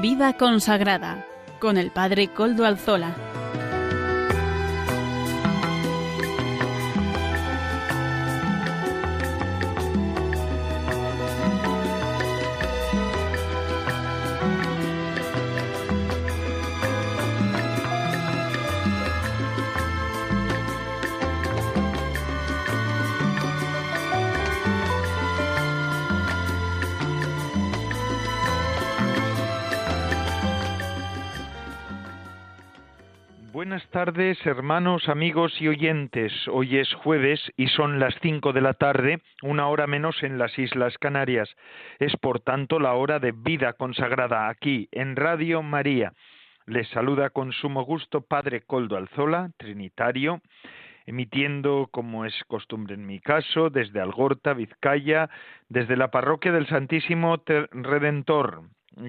[0.00, 1.26] Vida consagrada
[1.60, 3.29] con el Padre Coldo Alzola.
[34.06, 36.32] Tardes, hermanos, amigos y oyentes.
[36.48, 40.58] Hoy es jueves y son las cinco de la tarde, una hora menos en las
[40.58, 41.54] Islas Canarias.
[41.98, 46.14] Es por tanto la hora de vida consagrada aquí en Radio María.
[46.64, 50.40] Les saluda con sumo gusto Padre Coldo Alzola, trinitario,
[51.04, 55.28] emitiendo, como es costumbre en mi caso, desde Algorta, Vizcaya,
[55.68, 58.62] desde la parroquia del Santísimo Redentor,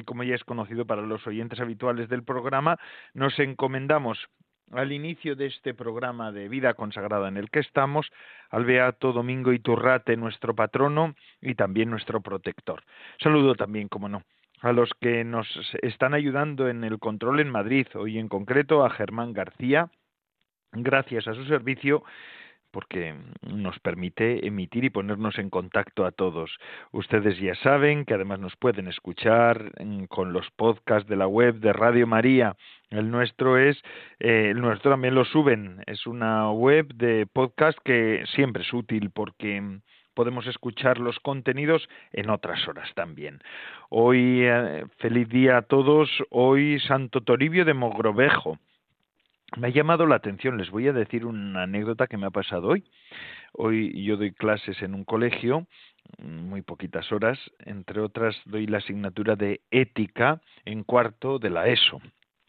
[0.03, 2.77] como ya es conocido para los oyentes habituales del programa,
[3.13, 4.27] nos encomendamos
[4.73, 8.11] al inicio de este programa de vida consagrada en el que estamos,
[8.49, 12.83] al Beato Domingo Iturrate, nuestro patrono y también nuestro protector.
[13.21, 14.23] Saludo también, como no,
[14.61, 15.47] a los que nos
[15.81, 19.89] están ayudando en el control en Madrid, hoy en concreto a Germán García,
[20.71, 22.03] gracias a su servicio
[22.71, 26.57] porque nos permite emitir y ponernos en contacto a todos.
[26.91, 29.71] Ustedes ya saben que además nos pueden escuchar
[30.07, 32.55] con los podcasts de la web de Radio María.
[32.91, 33.81] El nuestro es,
[34.19, 35.81] eh, el nuestro también lo suben.
[35.87, 39.79] Es una web de podcast que siempre es útil porque
[40.13, 43.39] podemos escuchar los contenidos en otras horas también.
[43.89, 46.09] Hoy, eh, feliz día a todos.
[46.29, 48.59] Hoy Santo Toribio de Mogrovejo
[49.57, 52.69] me ha llamado la atención, les voy a decir una anécdota que me ha pasado
[52.69, 52.83] hoy.
[53.53, 55.67] Hoy yo doy clases en un colegio,
[56.19, 62.01] muy poquitas horas, entre otras doy la asignatura de ética en cuarto de la ESO,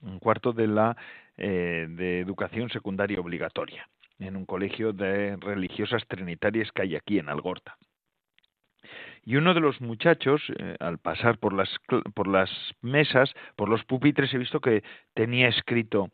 [0.02, 0.96] en cuarto de la
[1.36, 7.28] eh, de educación secundaria obligatoria, en un colegio de religiosas trinitarias que hay aquí en
[7.28, 7.76] Algorta.
[9.24, 11.70] Y uno de los muchachos, eh, al pasar por las,
[12.14, 14.82] por las mesas, por los pupitres, he visto que
[15.14, 16.10] tenía escrito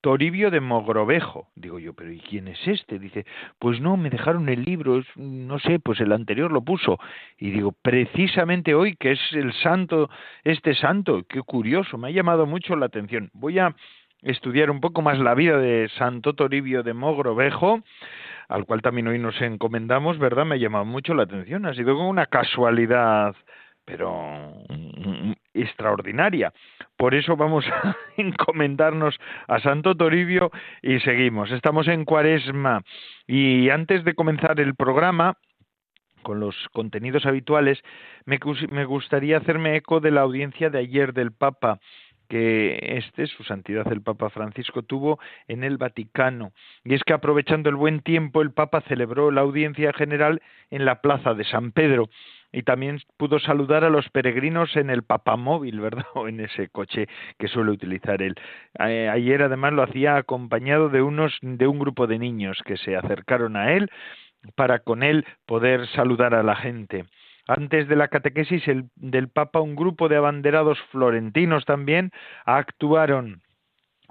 [0.00, 1.48] Toribio de Mogrovejo.
[1.54, 2.98] Digo yo, pero ¿y quién es este?
[2.98, 3.26] Dice,
[3.58, 6.98] pues no, me dejaron el libro, no sé, pues el anterior lo puso.
[7.38, 10.10] Y digo, precisamente hoy, que es el santo,
[10.44, 13.30] este santo, qué curioso, me ha llamado mucho la atención.
[13.34, 13.74] Voy a
[14.22, 17.82] estudiar un poco más la vida de Santo Toribio de Mogrovejo,
[18.48, 20.44] al cual también hoy nos encomendamos, ¿verdad?
[20.44, 23.34] Me ha llamado mucho la atención, ha sido como una casualidad
[23.90, 26.52] pero mm, extraordinaria.
[26.96, 29.18] Por eso vamos a encomendarnos
[29.48, 31.50] a Santo Toribio y seguimos.
[31.50, 32.82] Estamos en Cuaresma
[33.26, 35.36] y antes de comenzar el programa,
[36.22, 37.82] con los contenidos habituales,
[38.26, 38.38] me,
[38.70, 41.80] me gustaría hacerme eco de la audiencia de ayer del Papa
[42.28, 45.18] que este, su santidad el Papa Francisco, tuvo
[45.48, 46.52] en el Vaticano.
[46.84, 50.40] Y es que aprovechando el buen tiempo, el Papa celebró la audiencia general
[50.70, 52.08] en la plaza de San Pedro
[52.52, 56.04] y también pudo saludar a los peregrinos en el papamóvil, ¿verdad?
[56.14, 57.06] O en ese coche
[57.38, 58.34] que suele utilizar él.
[58.78, 63.56] ayer además lo hacía acompañado de unos de un grupo de niños que se acercaron
[63.56, 63.90] a él
[64.56, 67.04] para con él poder saludar a la gente.
[67.46, 68.62] Antes de la catequesis
[68.94, 72.10] del Papa, un grupo de abanderados florentinos también
[72.44, 73.42] actuaron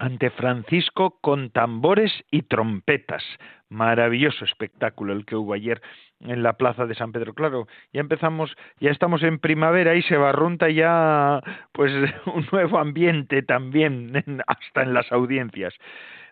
[0.00, 3.22] ante Francisco con tambores y trompetas.
[3.68, 5.82] Maravilloso espectáculo el que hubo ayer
[6.20, 7.34] en la plaza de San Pedro.
[7.34, 11.92] Claro, ya empezamos, ya estamos en primavera y se barrunta ya pues
[12.34, 15.74] un nuevo ambiente también hasta en las audiencias.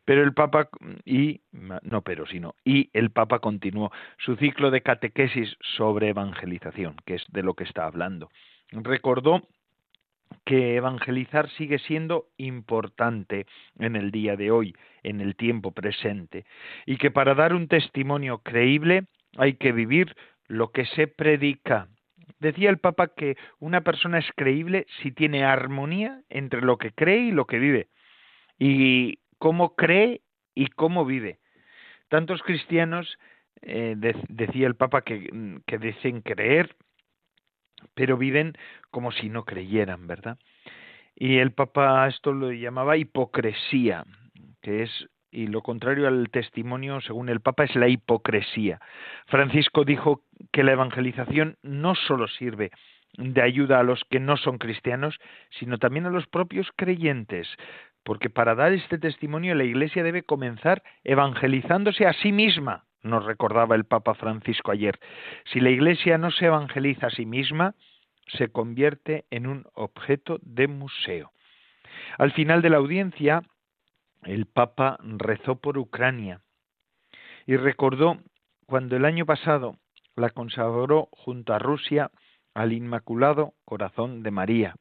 [0.06, 0.70] Pero el Papa
[1.04, 7.16] y no pero sino y el Papa continuó su ciclo de catequesis sobre evangelización, que
[7.16, 8.30] es de lo que está hablando.
[8.72, 9.42] Recordó
[10.44, 13.46] que evangelizar sigue siendo importante
[13.78, 16.44] en el día de hoy, en el tiempo presente,
[16.86, 19.04] y que para dar un testimonio creíble
[19.36, 20.16] hay que vivir
[20.46, 21.88] lo que se predica.
[22.40, 27.20] Decía el Papa que una persona es creíble si tiene armonía entre lo que cree
[27.20, 27.88] y lo que vive,
[28.58, 30.22] y cómo cree
[30.54, 31.38] y cómo vive.
[32.08, 33.18] Tantos cristianos,
[33.62, 33.94] eh,
[34.28, 35.30] decía el Papa, que,
[35.66, 36.74] que dicen creer,
[37.94, 38.56] pero viven
[38.90, 40.38] como si no creyeran, ¿verdad?
[41.14, 44.04] Y el Papa esto lo llamaba hipocresía,
[44.62, 48.80] que es y lo contrario al testimonio, según el Papa, es la hipocresía.
[49.26, 50.22] Francisco dijo
[50.52, 52.70] que la evangelización no solo sirve
[53.16, 55.18] de ayuda a los que no son cristianos,
[55.58, 57.48] sino también a los propios creyentes,
[58.04, 63.74] porque para dar este testimonio la Iglesia debe comenzar evangelizándose a sí misma, nos recordaba
[63.74, 64.98] el Papa Francisco ayer.
[65.52, 67.74] Si la Iglesia no se evangeliza a sí misma,
[68.26, 71.32] se convierte en un objeto de museo.
[72.18, 73.42] Al final de la audiencia,
[74.24, 76.40] el Papa rezó por Ucrania
[77.46, 78.18] y recordó
[78.66, 79.76] cuando el año pasado
[80.16, 82.10] la consagró junto a Rusia
[82.54, 84.74] al Inmaculado Corazón de María.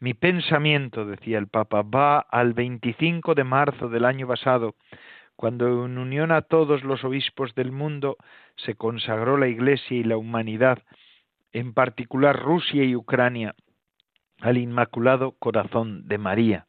[0.00, 4.74] Mi pensamiento, decía el Papa, va al 25 de marzo del año pasado,
[5.36, 8.16] cuando en unión a todos los obispos del mundo
[8.56, 10.82] se consagró la Iglesia y la humanidad,
[11.52, 13.54] en particular Rusia y Ucrania,
[14.40, 16.66] al Inmaculado Corazón de María.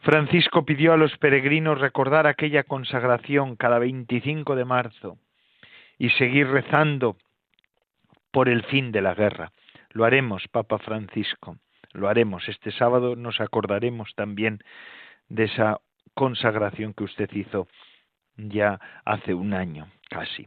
[0.00, 5.18] Francisco pidió a los peregrinos recordar aquella consagración cada 25 de marzo
[5.98, 7.16] y seguir rezando
[8.30, 9.52] por el fin de la guerra.
[9.90, 11.56] Lo haremos, Papa Francisco,
[11.92, 12.48] lo haremos.
[12.48, 14.58] Este sábado nos acordaremos también
[15.28, 15.80] de esa
[16.14, 17.68] consagración que usted hizo
[18.36, 20.46] ya hace un año casi.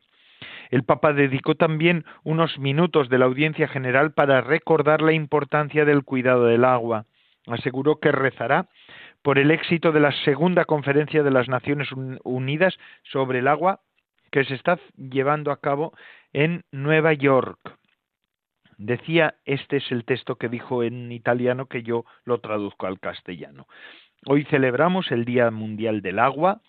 [0.69, 6.03] El Papa dedicó también unos minutos de la audiencia general para recordar la importancia del
[6.03, 7.05] cuidado del agua.
[7.47, 8.67] Aseguró que rezará
[9.21, 11.89] por el éxito de la segunda conferencia de las Naciones
[12.23, 13.79] Unidas sobre el agua
[14.31, 15.93] que se está llevando a cabo
[16.33, 17.59] en Nueva York.
[18.77, 23.67] Decía, este es el texto que dijo en italiano que yo lo traduzco al castellano.
[24.25, 26.61] Hoy celebramos el Día Mundial del Agua.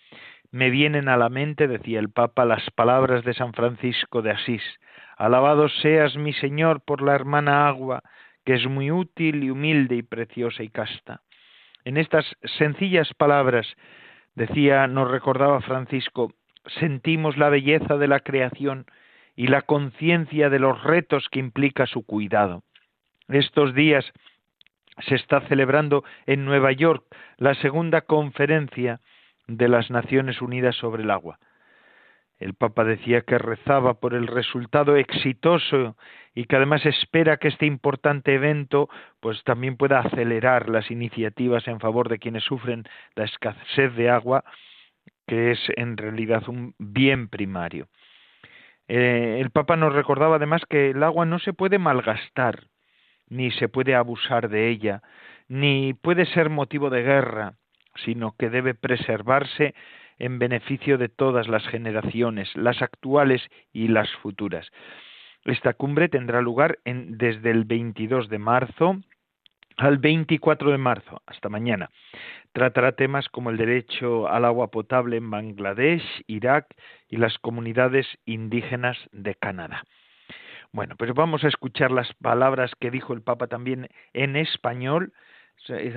[0.50, 4.62] Me vienen a la mente, decía el Papa, las palabras de San Francisco de Asís.
[5.16, 8.02] Alabado seas, mi Señor, por la hermana agua,
[8.44, 11.22] que es muy útil y humilde y preciosa y casta.
[11.84, 12.26] En estas
[12.58, 13.66] sencillas palabras,
[14.34, 16.32] decía, nos recordaba Francisco,
[16.78, 18.86] sentimos la belleza de la creación
[19.34, 22.62] y la conciencia de los retos que implica su cuidado.
[23.28, 24.04] Estos días
[25.00, 27.04] se está celebrando en Nueva York
[27.36, 29.00] la segunda conferencia
[29.46, 31.38] de las Naciones Unidas sobre el agua.
[32.38, 35.96] El Papa decía que rezaba por el resultado exitoso
[36.34, 38.88] y que además espera que este importante evento
[39.20, 42.84] pues también pueda acelerar las iniciativas en favor de quienes sufren
[43.16, 44.44] la escasez de agua,
[45.26, 47.88] que es en realidad un bien primario.
[48.86, 52.68] Eh, el Papa nos recordaba además que el agua no se puede malgastar,
[53.28, 55.02] ni se puede abusar de ella,
[55.48, 57.54] ni puede ser motivo de guerra,
[58.04, 59.74] sino que debe preservarse
[60.18, 63.42] en beneficio de todas las generaciones, las actuales
[63.72, 64.68] y las futuras.
[65.44, 68.98] Esta cumbre tendrá lugar en, desde el 22 de marzo
[69.76, 71.88] al 24 de marzo, hasta mañana.
[72.52, 76.66] Tratará temas como el derecho al agua potable en Bangladesh, Irak
[77.08, 79.84] y las comunidades indígenas de Canadá.
[80.72, 85.12] Bueno, pues vamos a escuchar las palabras que dijo el Papa también en español.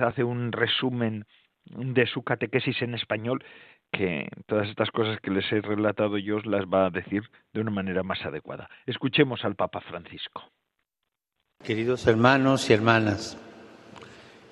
[0.00, 1.26] Hace un resumen
[1.66, 3.44] de su catequesis en español
[3.92, 7.22] que todas estas cosas que les he relatado yo las va a decir
[7.52, 8.68] de una manera más adecuada.
[8.86, 10.50] Escuchemos al Papa Francisco.
[11.62, 13.38] Queridos hermanos y hermanas,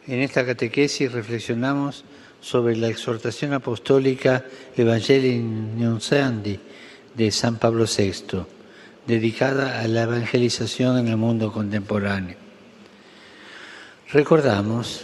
[0.07, 2.05] en esta catequesis reflexionamos
[2.41, 4.45] sobre la exhortación apostólica
[4.77, 6.61] Evangelii Nunciandi
[7.15, 8.45] de San Pablo VI,
[9.07, 12.37] dedicada a la evangelización en el mundo contemporáneo.
[14.13, 15.03] Recordamos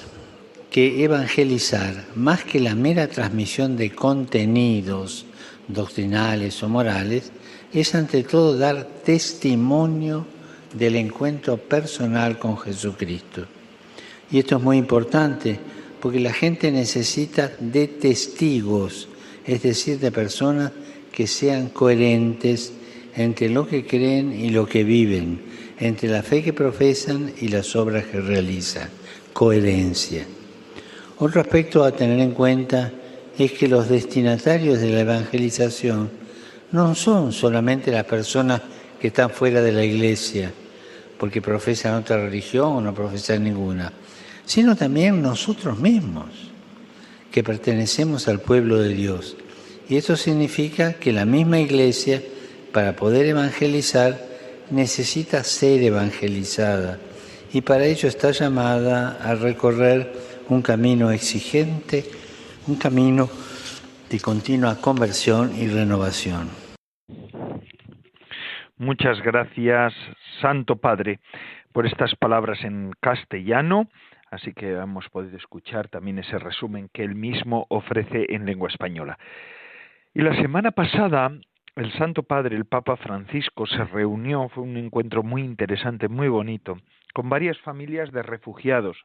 [0.71, 5.27] que evangelizar, más que la mera transmisión de contenidos
[5.69, 7.33] doctrinales o morales,
[7.73, 10.27] es ante todo dar testimonio
[10.73, 13.47] del encuentro personal con Jesucristo.
[14.31, 15.59] Y esto es muy importante
[16.01, 19.09] porque la gente necesita de testigos,
[19.45, 20.73] es decir, de personas
[21.13, 22.73] que sean coherentes
[23.17, 25.41] entre lo que creen y lo que viven,
[25.79, 28.89] entre la fe que profesan y las obras que realizan.
[29.33, 30.27] Coherencia.
[31.19, 32.93] Otro aspecto a tener en cuenta
[33.39, 36.11] es que los destinatarios de la evangelización
[36.73, 38.63] no son solamente las personas
[39.01, 40.53] que están fuera de la iglesia,
[41.19, 43.93] porque profesan otra religión o no profesan ninguna,
[44.45, 46.27] sino también nosotros mismos,
[47.31, 49.37] que pertenecemos al pueblo de Dios.
[49.89, 52.23] Y eso significa que la misma iglesia,
[52.77, 54.13] para poder evangelizar,
[54.71, 56.99] necesita ser evangelizada
[57.51, 60.13] y para ello está llamada a recorrer
[60.51, 62.05] un camino exigente,
[62.67, 63.31] un camino
[64.11, 66.51] de continua conversión y renovación.
[68.77, 69.95] Muchas gracias,
[70.43, 71.21] Santo Padre,
[71.73, 73.89] por estas palabras en castellano,
[74.31, 79.19] así que hemos podido escuchar también ese resumen que él mismo ofrece en lengua española.
[80.13, 81.31] Y la semana pasada
[81.77, 86.79] el Santo Padre, el Papa Francisco, se reunió, fue un encuentro muy interesante, muy bonito,
[87.13, 88.97] con varias familias de refugiados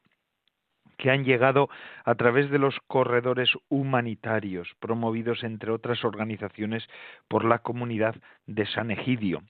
[0.98, 1.70] que han llegado
[2.06, 6.88] a través de los corredores humanitarios promovidos entre otras organizaciones
[7.28, 9.42] por la comunidad de San Egidio.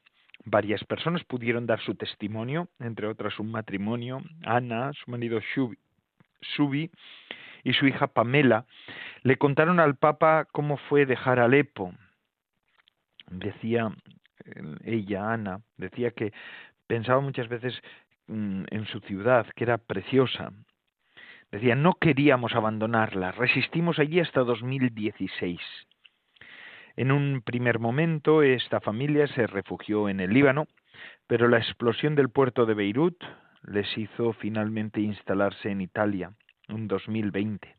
[0.46, 5.40] Varias personas pudieron dar su testimonio, entre otras un matrimonio, Ana, su marido
[6.56, 6.90] Subi
[7.64, 8.66] y su hija Pamela,
[9.22, 11.94] le contaron al Papa cómo fue dejar Alepo.
[13.32, 13.90] Decía
[14.46, 16.34] eh, ella, Ana, decía que
[16.86, 17.82] pensaba muchas veces
[18.28, 20.52] mm, en su ciudad, que era preciosa.
[21.52, 25.60] Decía, no queríamos abandonarla, resistimos allí hasta 2016.
[26.98, 30.68] En un primer momento esta familia se refugió en el Líbano,
[31.28, 33.24] pero la explosión del puerto de Beirut
[33.64, 36.34] les hizo finalmente instalarse en Italia
[36.68, 37.76] en 2020.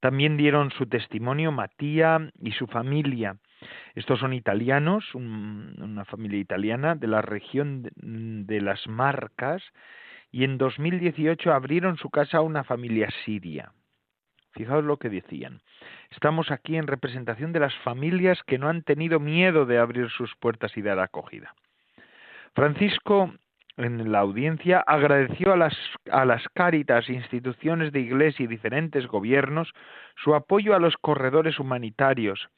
[0.00, 3.36] También dieron su testimonio Matía y su familia.
[3.94, 9.62] Estos son italianos, una familia italiana de la región de las Marcas,
[10.30, 13.72] y en 2018 abrieron su casa a una familia siria.
[14.54, 15.60] Fijaos lo que decían.
[16.10, 20.34] Estamos aquí en representación de las familias que no han tenido miedo de abrir sus
[20.36, 21.54] puertas y dar acogida.
[22.54, 23.32] Francisco,
[23.76, 25.76] en la audiencia, agradeció a las,
[26.10, 29.72] a las cáritas, instituciones de iglesia y diferentes gobiernos
[30.16, 32.48] su apoyo a los corredores humanitarios,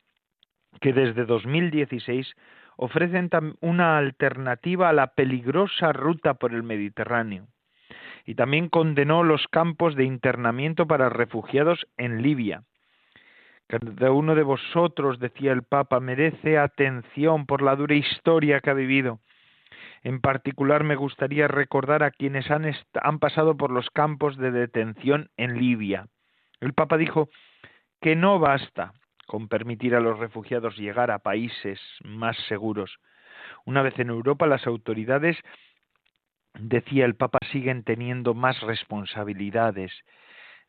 [0.80, 2.34] que desde 2016
[2.76, 3.30] ofrecen
[3.60, 7.46] una alternativa a la peligrosa ruta por el Mediterráneo
[8.26, 12.64] y también condenó los campos de internamiento para refugiados en Libia.
[13.68, 18.74] Cada uno de vosotros, decía el Papa, merece atención por la dura historia que ha
[18.74, 19.20] vivido.
[20.02, 25.30] En particular me gustaría recordar a quienes han, han pasado por los campos de detención
[25.36, 26.06] en Libia.
[26.60, 27.28] El Papa dijo
[28.00, 28.92] que no basta
[29.26, 32.98] con permitir a los refugiados llegar a países más seguros.
[33.64, 35.36] Una vez en Europa, las autoridades
[36.58, 39.92] decía el Papa, siguen teniendo más responsabilidades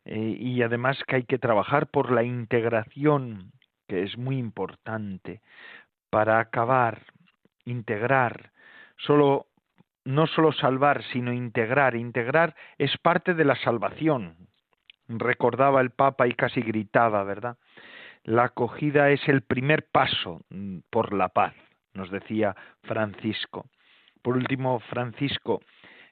[0.06, 3.52] eh, y además que hay que trabajar por la integración,
[3.88, 5.42] que es muy importante,
[6.10, 7.04] para acabar,
[7.66, 8.52] integrar,
[10.06, 11.96] no solo salvar, sino integrar.
[11.96, 14.36] Integrar es parte de la salvación.
[15.08, 17.58] Recordaba el Papa y casi gritaba, ¿verdad?
[18.27, 21.53] La acogida es el primer paso mm, por la paz,
[21.93, 23.69] nos decía Francisco.
[24.22, 25.62] Por último, Francisco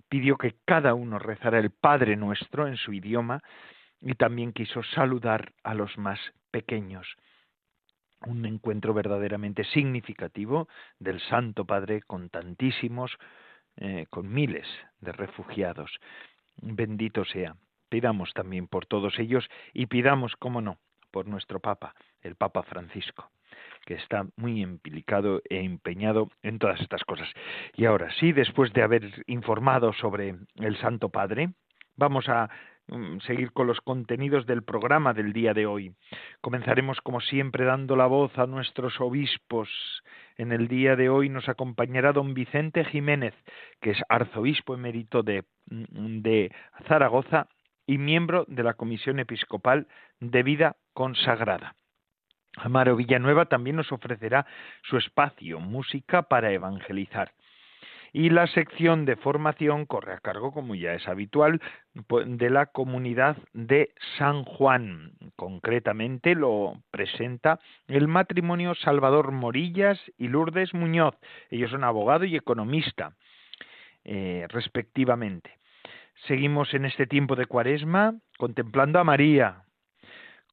[0.08, 3.44] pidió que cada uno rezara el Padre nuestro en su idioma
[4.00, 6.18] y también quiso saludar a los más
[6.52, 7.06] pequeños.
[8.26, 10.70] Un encuentro verdaderamente significativo
[11.00, 13.12] del Santo Padre con tantísimos,
[13.76, 14.68] eh, con miles
[15.02, 15.92] de refugiados.
[16.62, 17.58] Bendito sea.
[17.90, 20.80] Pidamos también por todos ellos y pidamos, cómo no,
[21.16, 23.32] por nuestro Papa, el Papa Francisco
[23.86, 27.30] que está muy implicado e empeñado en todas estas cosas.
[27.78, 31.52] Y ahora sí, después de haber informado sobre el Santo Padre,
[31.96, 32.50] vamos a
[32.88, 35.94] mm, seguir con los contenidos del programa del día de hoy.
[36.42, 39.70] Comenzaremos como siempre dando la voz a nuestros obispos.
[40.38, 43.36] En el día de hoy nos acompañará don Vicente Jiménez,
[43.80, 46.52] que es arzobispo emérito de, mm, de
[46.88, 47.48] Zaragoza
[47.88, 49.88] y miembro de la Comisión Episcopal
[50.20, 51.76] de Vida Consagrada.
[52.56, 54.46] Amaro Villanueva también nos ofrecerá
[54.84, 57.34] su espacio, música para evangelizar.
[58.14, 61.62] Y la sección de formación corre a cargo, como ya es habitual,
[61.94, 65.12] de la comunidad de San Juan.
[65.36, 67.60] Concretamente lo presenta
[67.90, 71.16] el matrimonio Salvador Morillas y Lourdes Muñoz.
[71.50, 73.18] Ellos son abogado y economista,
[74.06, 75.52] eh, respectivamente.
[76.26, 79.65] Seguimos en este tiempo de cuaresma contemplando a María,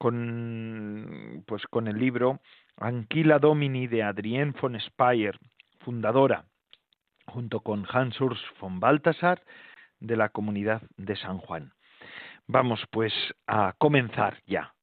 [0.02, 2.40] con, pues, con el libro
[2.76, 5.38] Anquila Domini de Adrienne von Speyer,
[5.78, 6.44] fundadora,
[7.26, 9.44] junto con Hans Urs von Balthasar,
[10.00, 11.72] de la comunidad de San Juan.
[12.48, 13.12] Vamos pues
[13.46, 14.74] a comenzar ya,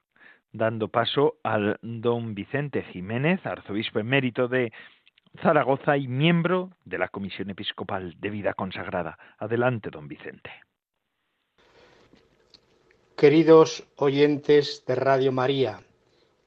[0.53, 4.71] dando paso al don Vicente Jiménez, arzobispo emérito de
[5.41, 9.17] Zaragoza y miembro de la Comisión Episcopal de Vida Consagrada.
[9.37, 10.68] Adelante, don Vicente.
[13.19, 15.83] Queridos oyentes de Radio María,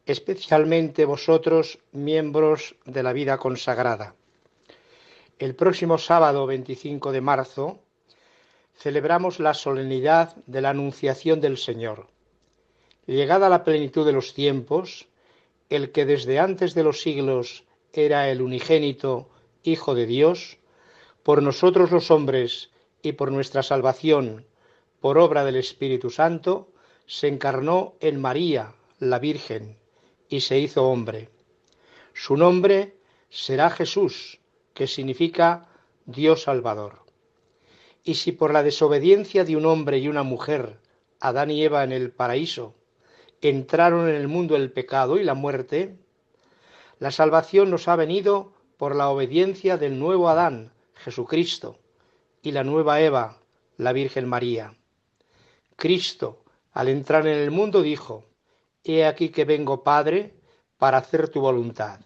[0.07, 4.15] especialmente vosotros, miembros de la vida consagrada.
[5.39, 7.81] El próximo sábado 25 de marzo
[8.75, 12.07] celebramos la solemnidad de la Anunciación del Señor.
[13.05, 15.09] Llegada la plenitud de los tiempos,
[15.69, 19.29] el que desde antes de los siglos era el unigénito
[19.63, 20.57] Hijo de Dios,
[21.23, 22.71] por nosotros los hombres
[23.03, 24.47] y por nuestra salvación,
[25.03, 26.71] por obra del Espíritu Santo,
[27.07, 29.77] se encarnó en María, la Virgen,
[30.29, 31.29] y se hizo hombre.
[32.15, 32.97] Su nombre
[33.29, 34.39] será Jesús,
[34.75, 35.69] que significa
[36.07, 37.01] Dios Salvador.
[38.05, 40.79] Y si por la desobediencia de un hombre y una mujer,
[41.19, 42.77] Adán y Eva en el paraíso,
[43.41, 45.97] entraron en el mundo el pecado y la muerte,
[47.01, 51.81] la salvación nos ha venido por la obediencia del nuevo Adán, Jesucristo,
[52.41, 53.41] y la nueva Eva,
[53.77, 54.77] la Virgen María.
[55.77, 58.25] Cristo, al entrar en el mundo, dijo,
[58.85, 60.35] He aquí que vengo, Padre,
[60.79, 62.01] para hacer tu voluntad.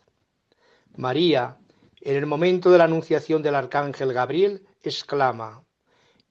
[0.97, 1.57] María,
[2.01, 5.63] en el momento de la anunciación del arcángel Gabriel, exclama,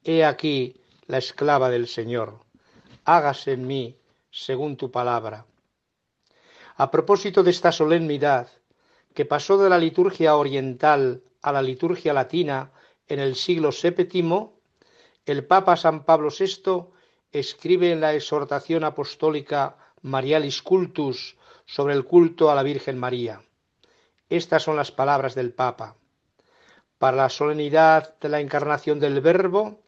[0.03, 2.39] He aquí la esclava del Señor,
[3.05, 3.97] hágase en mí
[4.31, 5.45] según tu palabra.
[6.77, 8.49] A propósito de esta solemnidad,
[9.13, 12.71] que pasó de la liturgia oriental a la liturgia latina
[13.07, 14.49] en el siglo VII,
[15.25, 16.94] el Papa San Pablo VI
[17.39, 23.41] escribe en la exhortación apostólica Marialis Cultus sobre el culto a la Virgen María.
[24.29, 25.97] Estas son las palabras del Papa.
[26.97, 29.81] Para la solemnidad de la encarnación del Verbo,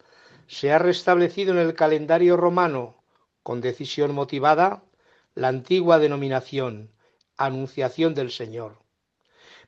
[0.48, 3.02] se ha restablecido en el calendario romano,
[3.44, 4.84] con decisión motivada,
[5.34, 6.92] la antigua denominación,
[7.38, 8.80] Anunciación del Señor.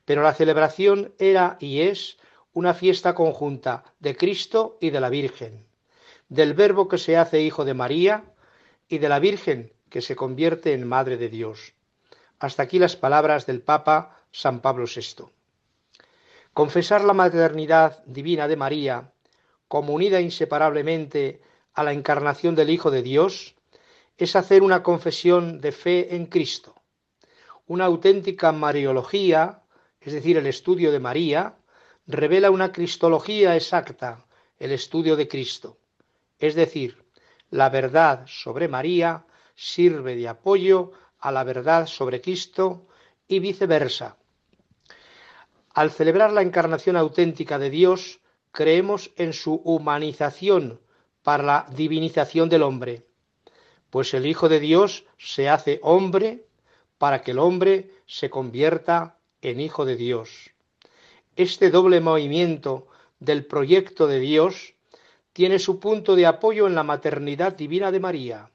[0.04, 2.18] Pero la celebración era y es
[2.52, 5.69] una fiesta conjunta de Cristo y de la Virgen,
[6.30, 8.24] del Verbo que se hace Hijo de María
[8.88, 11.74] y de la Virgen que se convierte en Madre de Dios.
[12.38, 15.24] Hasta aquí las palabras del Papa San Pablo VI.
[16.54, 19.12] Confesar la maternidad divina de María,
[19.66, 21.42] como unida inseparablemente
[21.74, 23.56] a la encarnación del Hijo de Dios,
[24.16, 26.76] es hacer una confesión de fe en Cristo.
[27.66, 29.62] Una auténtica mariología,
[30.00, 31.56] es decir, el estudio de María,
[32.06, 34.24] revela una cristología exacta,
[34.60, 35.79] el estudio de Cristo.
[36.40, 37.04] Es decir,
[37.50, 42.86] la verdad sobre María sirve de apoyo a la verdad sobre Cristo
[43.28, 44.16] y viceversa.
[45.74, 50.80] Al celebrar la encarnación auténtica de Dios, creemos en su humanización
[51.22, 53.06] para la divinización del hombre,
[53.90, 56.46] pues el Hijo de Dios se hace hombre
[56.96, 60.52] para que el hombre se convierta en Hijo de Dios.
[61.36, 62.88] Este doble movimiento
[63.18, 64.74] del proyecto de Dios
[65.32, 68.50] tiene su punto de apoyo en la maternidad divina de María.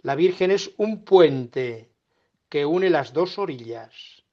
[0.00, 1.90] La Virgen es un puente
[2.48, 4.24] que une las dos orillas.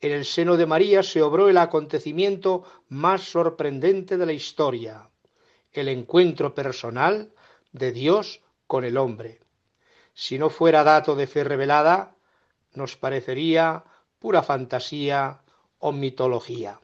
[0.00, 5.08] En el seno de María se obró el acontecimiento más sorprendente de la historia,
[5.72, 7.32] el encuentro personal
[7.72, 9.40] de Dios con el hombre.
[10.12, 12.16] Si no fuera dato de fe revelada,
[12.74, 13.84] nos parecería
[14.18, 15.42] pura fantasía
[15.78, 16.80] o mitología.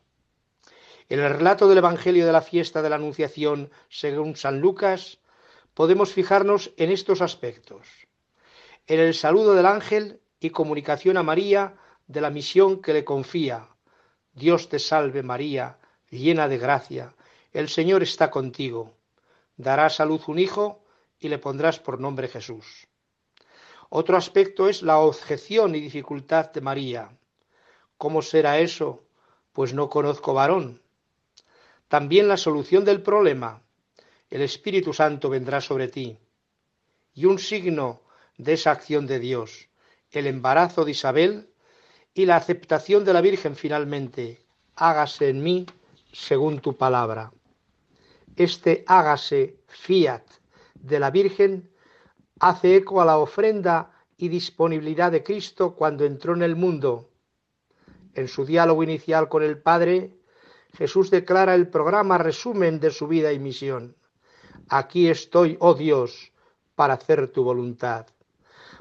[1.10, 5.20] En el relato del Evangelio de la fiesta de la Anunciación, según San Lucas,
[5.72, 7.86] podemos fijarnos en estos aspectos.
[8.86, 13.68] En el saludo del ángel y comunicación a María de la misión que le confía.
[14.34, 15.78] Dios te salve María,
[16.10, 17.14] llena de gracia,
[17.52, 18.94] el Señor está contigo.
[19.56, 20.84] Darás a luz un hijo
[21.18, 22.86] y le pondrás por nombre Jesús.
[23.88, 27.10] Otro aspecto es la objeción y dificultad de María.
[27.96, 29.04] ¿Cómo será eso?
[29.52, 30.82] Pues no conozco varón.
[31.88, 33.62] También la solución del problema.
[34.30, 36.18] El Espíritu Santo vendrá sobre ti.
[37.14, 38.02] Y un signo
[38.36, 39.68] de esa acción de Dios,
[40.10, 41.50] el embarazo de Isabel
[42.14, 44.44] y la aceptación de la Virgen finalmente.
[44.76, 45.66] Hágase en mí
[46.12, 47.32] según tu palabra.
[48.36, 50.22] Este hágase fiat
[50.74, 51.70] de la Virgen
[52.38, 57.10] hace eco a la ofrenda y disponibilidad de Cristo cuando entró en el mundo.
[58.14, 60.17] En su diálogo inicial con el Padre,
[60.76, 63.96] Jesús declara el programa resumen de su vida y misión.
[64.68, 66.32] Aquí estoy, oh Dios,
[66.74, 68.06] para hacer tu voluntad.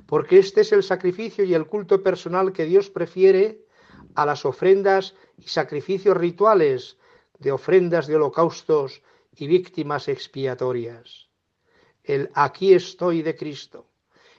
[0.05, 3.65] Porque este es el sacrificio y el culto personal que Dios prefiere
[4.15, 6.97] a las ofrendas y sacrificios rituales
[7.39, 9.01] de ofrendas de holocaustos
[9.35, 11.27] y víctimas expiatorias.
[12.03, 13.85] El aquí estoy de Cristo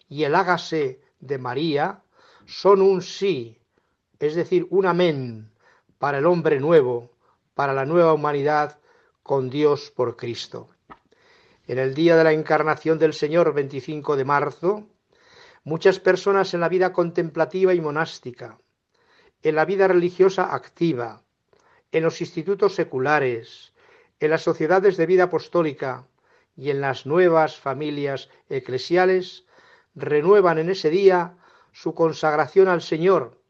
[0.09, 2.03] y el hágase de María
[2.47, 3.59] son un sí,
[4.19, 5.51] es decir, un amén
[5.99, 7.11] para el hombre nuevo,
[7.59, 8.79] para la nueva humanidad
[9.25, 10.69] con Dios por Cristo.
[11.67, 14.87] En el día de la encarnación del Señor, 25 de marzo,
[15.65, 18.61] muchas personas en la vida contemplativa y monástica,
[19.43, 21.25] en la vida religiosa activa,
[21.91, 23.73] en los institutos seculares,
[24.21, 26.07] en las sociedades de vida apostólica
[26.55, 29.47] y en las nuevas familias eclesiales,
[29.97, 31.37] renuevan en ese día
[31.73, 33.43] su consagración al Señor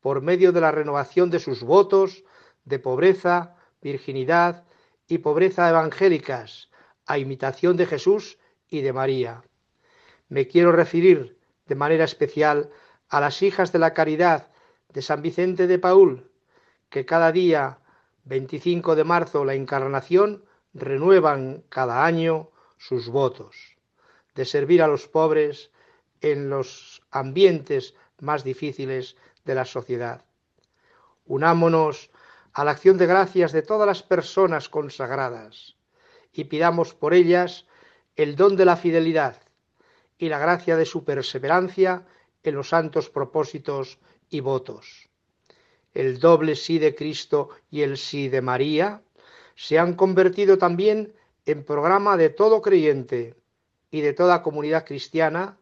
[0.00, 2.22] por medio de la renovación de sus votos
[2.68, 4.64] de pobreza, virginidad
[5.06, 6.70] y pobreza evangélicas,
[7.06, 9.42] a imitación de Jesús y de María.
[10.28, 12.70] Me quiero referir de manera especial
[13.08, 14.48] a las hijas de la caridad
[14.90, 16.30] de San Vicente de Paul,
[16.90, 17.80] que cada día
[18.24, 23.78] 25 de marzo, la encarnación, renuevan cada año sus votos
[24.34, 25.70] de servir a los pobres
[26.20, 30.24] en los ambientes más difíciles de la sociedad.
[31.24, 32.10] Unámonos
[32.58, 35.76] a la acción de gracias de todas las personas consagradas
[36.32, 37.66] y pidamos por ellas
[38.16, 39.40] el don de la fidelidad
[40.18, 42.04] y la gracia de su perseverancia
[42.42, 45.08] en los santos propósitos y votos.
[45.94, 49.02] El doble sí de Cristo y el sí de María
[49.54, 51.14] se han convertido también
[51.46, 53.36] en programa de todo creyente
[53.92, 55.60] y de toda comunidad cristiana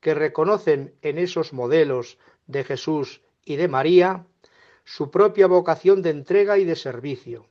[0.00, 4.24] que reconocen en esos modelos de Jesús y de María
[4.88, 7.46] su propia vocación de entrega y de servicio.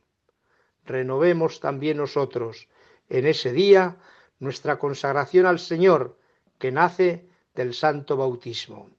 [0.86, 2.68] Renovemos también nosotros
[3.10, 3.98] en ese día
[4.40, 6.18] nuestra consagración al Señor
[6.58, 8.90] que nace del santo bautismo.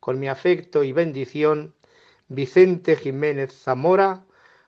[0.00, 1.74] Con mi afecto y bendición,
[2.28, 4.24] Vicente Jiménez Zamora,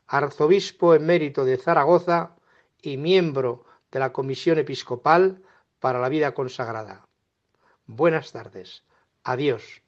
[0.07, 2.37] arzobispo emérito de Zaragoza
[2.83, 5.43] y miembro de la Comisión Episcopal
[5.81, 7.07] para la Vida Consagrada.
[7.87, 8.85] Buenas tardes.
[9.25, 9.82] Adiós.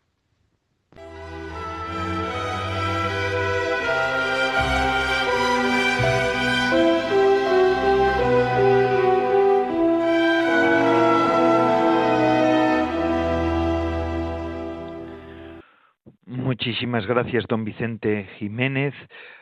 [16.64, 18.94] Muchísimas gracias, don Vicente Jiménez,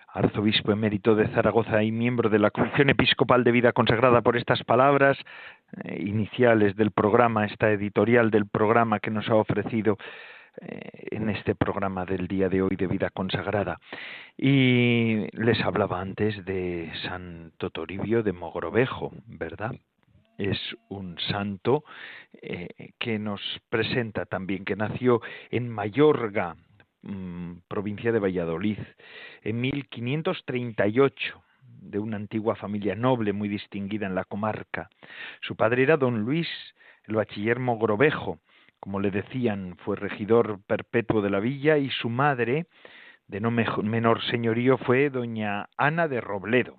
[0.08, 4.64] arzobispo emérito de Zaragoza y miembro de la Comisión Episcopal de Vida Consagrada, por estas
[4.64, 5.16] palabras
[5.84, 9.98] eh, iniciales del programa, esta editorial del programa que nos ha ofrecido
[10.62, 10.80] eh,
[11.12, 13.78] en este programa del día de hoy de Vida Consagrada.
[14.36, 19.76] Y les hablaba antes de Santo Toribio de Mogrovejo, ¿verdad?
[20.38, 20.58] es
[20.88, 21.84] un santo
[22.40, 26.56] eh, que nos presenta también que nació en Mayorga,
[27.02, 28.78] Mm, provincia de Valladolid,
[29.42, 31.42] en 1538,
[31.80, 34.88] de una antigua familia noble muy distinguida en la comarca.
[35.40, 36.48] Su padre era don Luis,
[37.08, 38.38] el bachiller Mogrovejo,
[38.78, 42.66] como le decían, fue regidor perpetuo de la villa, y su madre,
[43.26, 46.78] de no menor señorío, fue doña Ana de Robledo.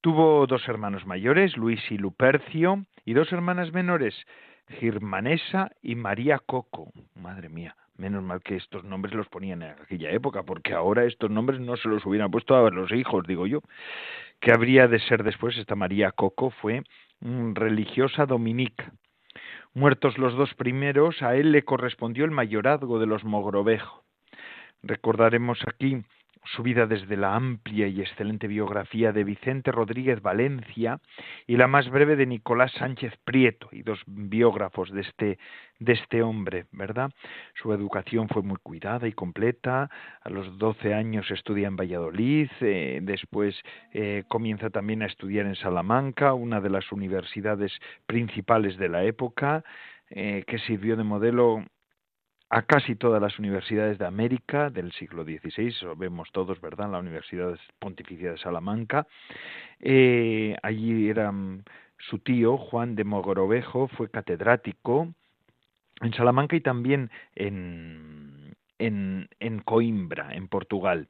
[0.00, 4.14] Tuvo dos hermanos mayores, Luis y Lupercio, y dos hermanas menores,
[4.80, 6.92] Girmanesa y María Coco.
[7.14, 11.30] Madre mía, Menos mal que estos nombres los ponían en aquella época, porque ahora estos
[11.30, 13.60] nombres no se los hubieran puesto a los hijos, digo yo.
[14.40, 15.56] ¿Qué habría de ser después?
[15.56, 16.82] Esta María Coco fue
[17.20, 18.92] religiosa dominica.
[19.72, 24.02] Muertos los dos primeros, a él le correspondió el mayorazgo de los Mogrovejo.
[24.82, 26.02] Recordaremos aquí
[26.44, 31.00] su vida desde la amplia y excelente biografía de Vicente Rodríguez Valencia
[31.46, 35.38] y la más breve de Nicolás Sánchez Prieto, y dos biógrafos de este,
[35.78, 37.10] de este hombre, ¿verdad?
[37.54, 39.88] Su educación fue muy cuidada y completa,
[40.22, 43.54] a los doce años estudia en Valladolid, eh, después
[43.92, 47.72] eh, comienza también a estudiar en Salamanca, una de las universidades
[48.06, 49.64] principales de la época,
[50.10, 51.64] eh, que sirvió de modelo
[52.54, 56.92] a casi todas las universidades de América del siglo XVI, lo vemos todos, ¿verdad?
[56.92, 59.06] La Universidad Pontificia de Salamanca.
[59.80, 61.64] Eh, allí era mm,
[61.96, 65.14] su tío, Juan de Mogrovejo, fue catedrático
[66.02, 71.08] en Salamanca y también en, en, en, Coimbra, en Portugal.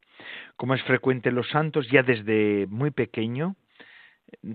[0.55, 3.57] Como es frecuente en los santos, ya desde muy pequeño,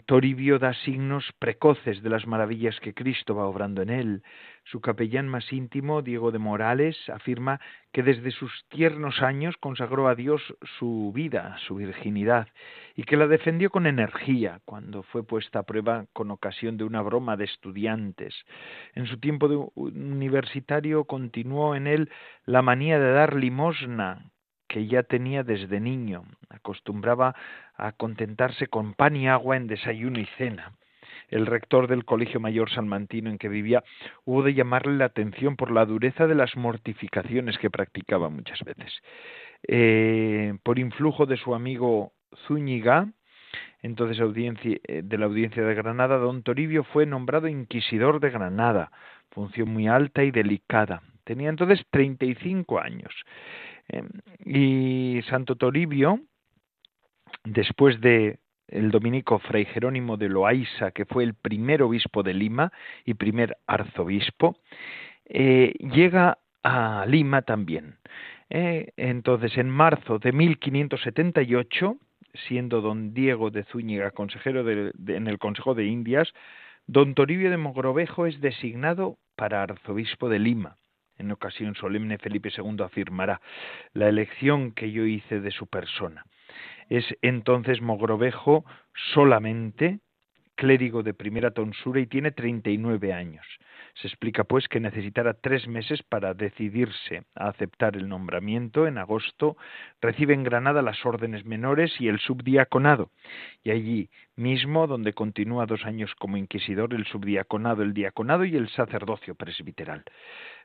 [0.07, 4.23] Toribio da signos precoces de las maravillas que Cristo va obrando en él.
[4.65, 7.61] Su capellán más íntimo, Diego de Morales, afirma
[7.93, 10.43] que desde sus tiernos años consagró a Dios
[10.79, 12.49] su vida, su virginidad,
[12.95, 17.03] y que la defendió con energía cuando fue puesta a prueba con ocasión de una
[17.03, 18.35] broma de estudiantes.
[18.95, 22.11] En su tiempo de universitario continuó en él
[22.45, 24.31] la manía de dar limosna,
[24.69, 26.25] que ya tenía desde niño.
[26.51, 27.35] Acostumbraba
[27.77, 30.73] a contentarse con pan y agua en desayuno y cena.
[31.29, 33.83] El rector del Colegio Mayor Salmantino en que vivía
[34.25, 38.93] hubo de llamarle la atención por la dureza de las mortificaciones que practicaba muchas veces.
[39.67, 42.13] Eh, por influjo de su amigo
[42.47, 43.09] Zúñiga,
[43.83, 48.91] entonces audiencia, eh, de la audiencia de Granada, don Toribio fue nombrado inquisidor de Granada,
[49.31, 51.03] función muy alta y delicada.
[51.25, 53.13] Tenía entonces 35 años.
[53.89, 54.03] Eh,
[54.45, 56.21] y Santo Toribio,
[57.45, 62.73] después de el dominico Fray Jerónimo de Loaiza, que fue el primer obispo de Lima
[63.05, 64.59] y primer arzobispo,
[65.25, 67.97] eh, llega a Lima también.
[68.51, 71.97] Eh, entonces, en marzo de 1578,
[72.47, 76.33] siendo don Diego de Zúñiga consejero en el Consejo de Indias,
[76.87, 80.77] don Toribio de Mogrovejo es designado para arzobispo de Lima.
[81.19, 83.41] En ocasión solemne Felipe II afirmará
[83.93, 86.25] la elección que yo hice de su persona.
[86.89, 88.65] Es entonces Mogrovejo
[89.13, 90.01] solamente
[90.59, 93.47] clérigo de primera tonsura y tiene 39 años.
[93.95, 98.89] Se explica pues que necesitara tres meses para decidirse a aceptar el nombramiento.
[98.89, 99.57] En agosto
[100.01, 103.11] recibe en Granada las órdenes menores y el subdiaconado.
[103.63, 108.69] Y allí mismo, donde continúa dos años como inquisidor, el subdiaconado, el diaconado y el
[108.69, 110.05] sacerdocio presbiteral.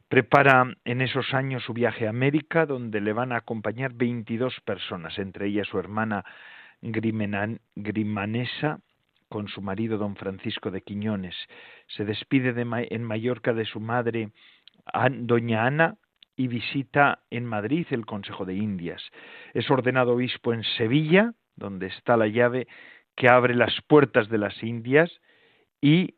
[0.09, 5.17] Prepara en esos años su viaje a América, donde le van a acompañar 22 personas,
[5.17, 6.23] entre ellas su hermana
[6.81, 8.79] Grimanesa,
[9.29, 11.35] con su marido don Francisco de Quiñones.
[11.87, 14.29] Se despide de, en Mallorca de su madre
[15.11, 15.97] doña Ana
[16.35, 19.01] y visita en Madrid el Consejo de Indias.
[19.53, 22.67] Es ordenado obispo en Sevilla, donde está la llave
[23.15, 25.11] que abre las puertas de las Indias
[25.81, 26.15] y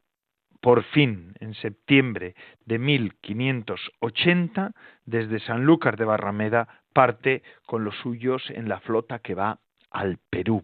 [0.65, 2.33] por fin, en septiembre
[2.65, 4.71] de 1580,
[5.05, 9.59] desde Sanlúcar de Barrameda, parte con los suyos en la flota que va
[9.91, 10.63] al Perú.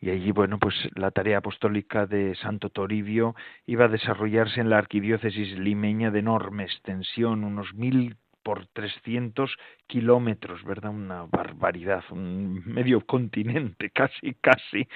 [0.00, 3.34] Y allí, bueno, pues la tarea apostólica de Santo Toribio
[3.66, 9.54] iba a desarrollarse en la arquidiócesis limeña de enorme extensión, unos mil por 300
[9.86, 10.90] kilómetros, ¿verdad?
[10.90, 14.88] Una barbaridad, un medio continente, casi, casi.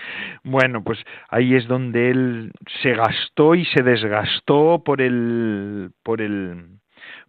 [0.43, 6.79] Bueno, pues ahí es donde él se gastó y se desgastó por el, por el,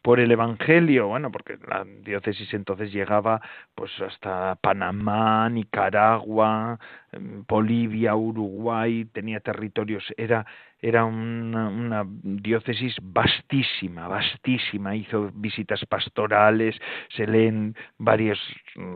[0.04, 3.42] por el Evangelio, bueno, porque la diócesis entonces llegaba
[3.74, 6.78] pues hasta Panamá, Nicaragua,
[7.14, 10.46] em, Bolivia, Uruguay, tenía territorios, era
[10.82, 16.76] era una, diócesis vastísima, vastísima, hizo visitas pastorales,
[17.16, 18.38] se leen varios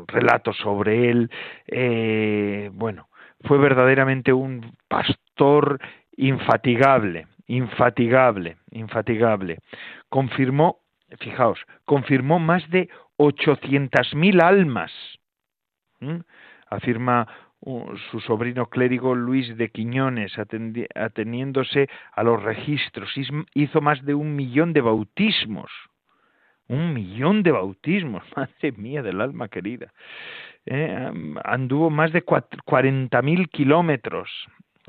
[0.07, 1.31] relatos sobre él,
[1.67, 3.07] eh, bueno,
[3.45, 5.79] fue verdaderamente un pastor
[6.17, 9.59] infatigable, infatigable, infatigable.
[10.09, 10.79] Confirmó
[11.19, 14.91] fijaos, confirmó más de 800.000 almas.
[16.69, 17.27] Afirma
[18.11, 20.33] su sobrino clérigo Luis de Quiñones,
[20.95, 23.09] ateniéndose a los registros.
[23.53, 25.71] Hizo más de un millón de bautismos.
[26.69, 29.93] Un millón de bautismos, madre mía del alma querida.
[30.65, 31.11] Eh,
[31.45, 34.29] anduvo más de 40.000 kilómetros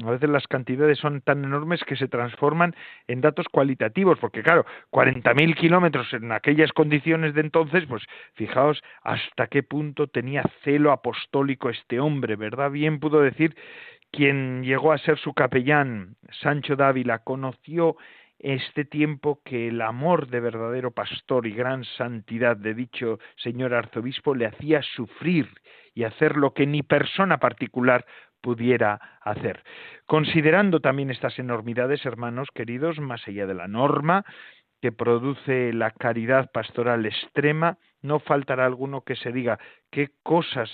[0.06, 2.74] a veces las cantidades son tan enormes que se transforman
[3.08, 9.48] en datos cualitativos, porque claro, 40.000 kilómetros en aquellas condiciones de entonces, pues fijaos hasta
[9.48, 12.70] qué punto tenía celo apostólico este hombre, ¿verdad?
[12.70, 13.56] Bien pudo decir
[14.10, 17.96] quien llegó a ser su capellán, Sancho Dávila, conoció
[18.38, 24.34] este tiempo que el amor de verdadero pastor y gran santidad de dicho señor arzobispo
[24.34, 25.48] le hacía sufrir
[25.94, 28.06] y hacer lo que ni persona particular
[28.40, 29.62] pudiera hacer.
[30.06, 34.24] Considerando también estas enormidades, hermanos queridos, más allá de la norma
[34.80, 39.58] que produce la caridad pastoral extrema, no faltará alguno que se diga
[39.90, 40.70] qué cosas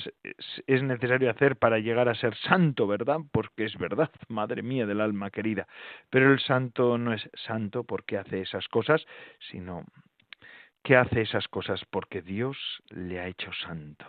[0.66, 3.20] es necesario hacer para llegar a ser santo, ¿verdad?
[3.33, 5.66] Porque es verdad, madre mía del alma querida.
[6.11, 9.05] Pero el santo no es santo porque hace esas cosas,
[9.50, 9.85] sino
[10.83, 12.59] que hace esas cosas porque Dios
[12.90, 14.05] le ha hecho santo.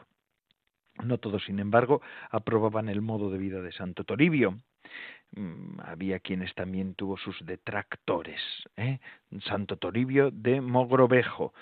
[1.04, 4.60] No todos, sin embargo, aprobaban el modo de vida de Santo Toribio.
[5.36, 8.42] Mm, había quienes también tuvo sus detractores.
[8.78, 9.00] ¿eh?
[9.44, 11.54] Santo Toribio de Mogrovejo.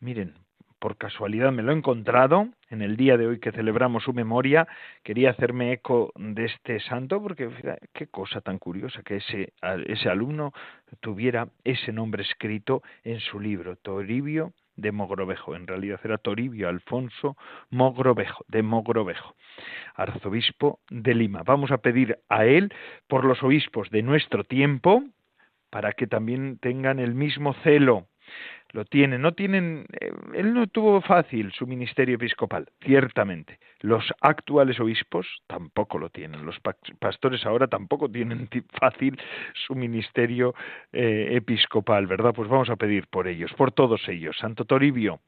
[0.00, 0.34] Miren,
[0.80, 4.66] por casualidad me lo he encontrado en el día de hoy que celebramos su memoria.
[5.04, 7.50] Quería hacerme eco de este santo porque
[7.92, 9.52] qué cosa tan curiosa que ese,
[9.86, 10.52] ese alumno
[11.00, 15.54] tuviera ese nombre escrito en su libro, Toribio de Mogrovejo.
[15.54, 17.36] En realidad era Toribio Alfonso
[17.70, 19.34] Mogrovejo, de Mogrovejo,
[19.94, 21.42] arzobispo de Lima.
[21.44, 22.72] Vamos a pedir a él
[23.08, 25.02] por los obispos de nuestro tiempo
[25.70, 28.06] para que también tengan el mismo celo
[28.72, 33.58] lo tienen, no tienen, eh, él no tuvo fácil su ministerio episcopal, ciertamente.
[33.80, 36.58] Los actuales obispos tampoco lo tienen, los
[36.98, 39.18] pastores ahora tampoco tienen fácil
[39.66, 40.54] su ministerio
[40.92, 42.32] eh, episcopal, ¿verdad?
[42.34, 44.36] Pues vamos a pedir por ellos, por todos ellos.
[44.38, 45.20] Santo Toribio,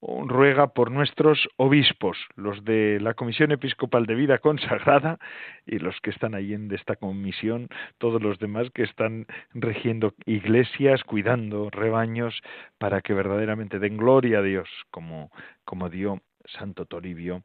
[0.00, 5.18] ruega por nuestros obispos, los de la Comisión Episcopal de Vida Consagrada
[5.66, 11.04] y los que están ahí en esta comisión, todos los demás que están regiendo iglesias,
[11.04, 12.40] cuidando rebaños,
[12.78, 15.30] para que verdaderamente den gloria a Dios, como,
[15.64, 16.20] como dio
[16.58, 17.42] Santo Toribio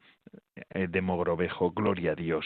[0.71, 2.45] eh, de Mogrovejo, gloria a Dios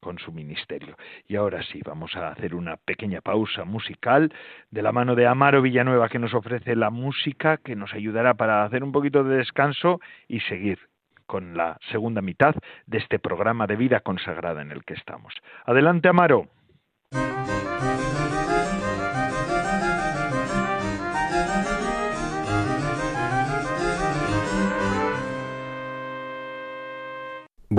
[0.00, 0.96] con su ministerio.
[1.28, 4.32] Y ahora sí, vamos a hacer una pequeña pausa musical
[4.70, 8.64] de la mano de Amaro Villanueva que nos ofrece la música que nos ayudará para
[8.64, 10.78] hacer un poquito de descanso y seguir
[11.26, 12.54] con la segunda mitad
[12.86, 15.32] de este programa de vida consagrada en el que estamos.
[15.64, 16.48] Adelante, Amaro.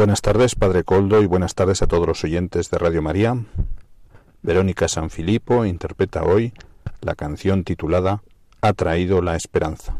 [0.01, 3.37] Buenas tardes, Padre Coldo, y buenas tardes a todos los oyentes de Radio María.
[4.41, 6.53] Verónica Sanfilippo interpreta hoy
[7.01, 8.23] la canción titulada
[8.61, 9.95] Ha traído la esperanza.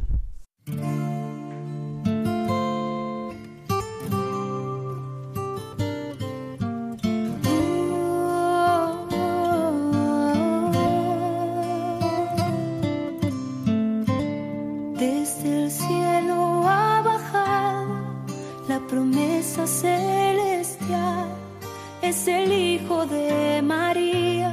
[22.12, 24.52] es el Hijo de María,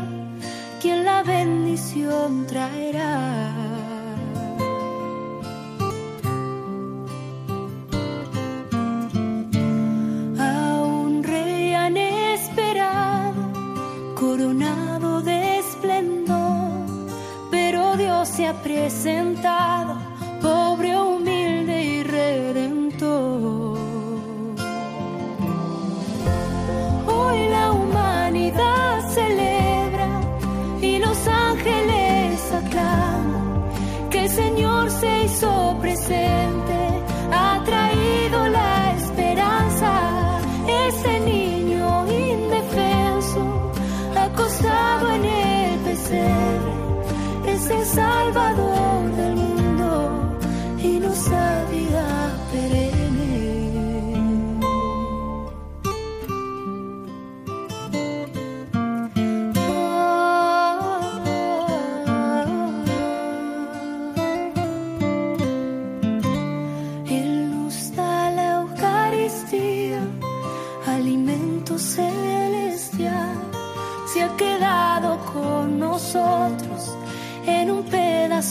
[0.80, 3.52] quien la bendición traerá.
[10.38, 13.42] A un rey han esperado,
[14.14, 16.86] coronado de esplendor,
[17.50, 19.87] pero Dios se ha presentado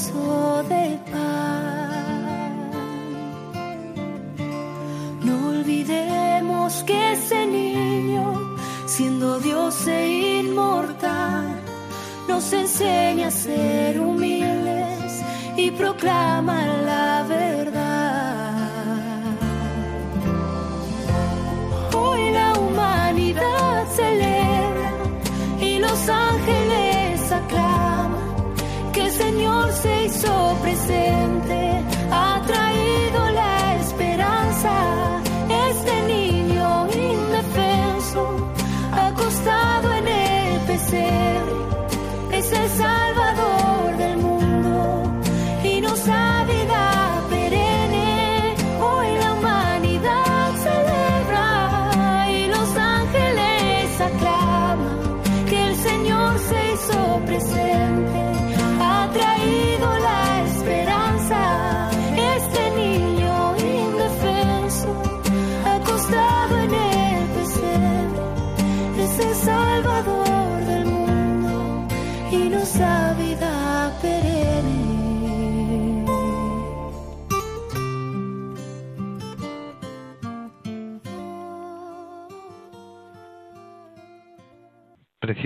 [0.07, 0.56] soul.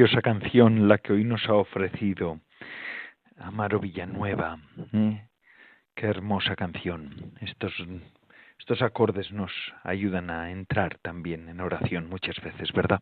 [0.02, 2.40] Preciosa canción la que hoy nos ha ofrecido
[3.38, 4.58] Amaro Villanueva.
[4.94, 5.28] ¿eh?
[5.94, 7.34] Qué hermosa canción.
[7.40, 7.72] Estos,
[8.58, 9.52] estos acordes nos
[9.84, 13.00] ayudan a entrar también en oración muchas veces, ¿verdad?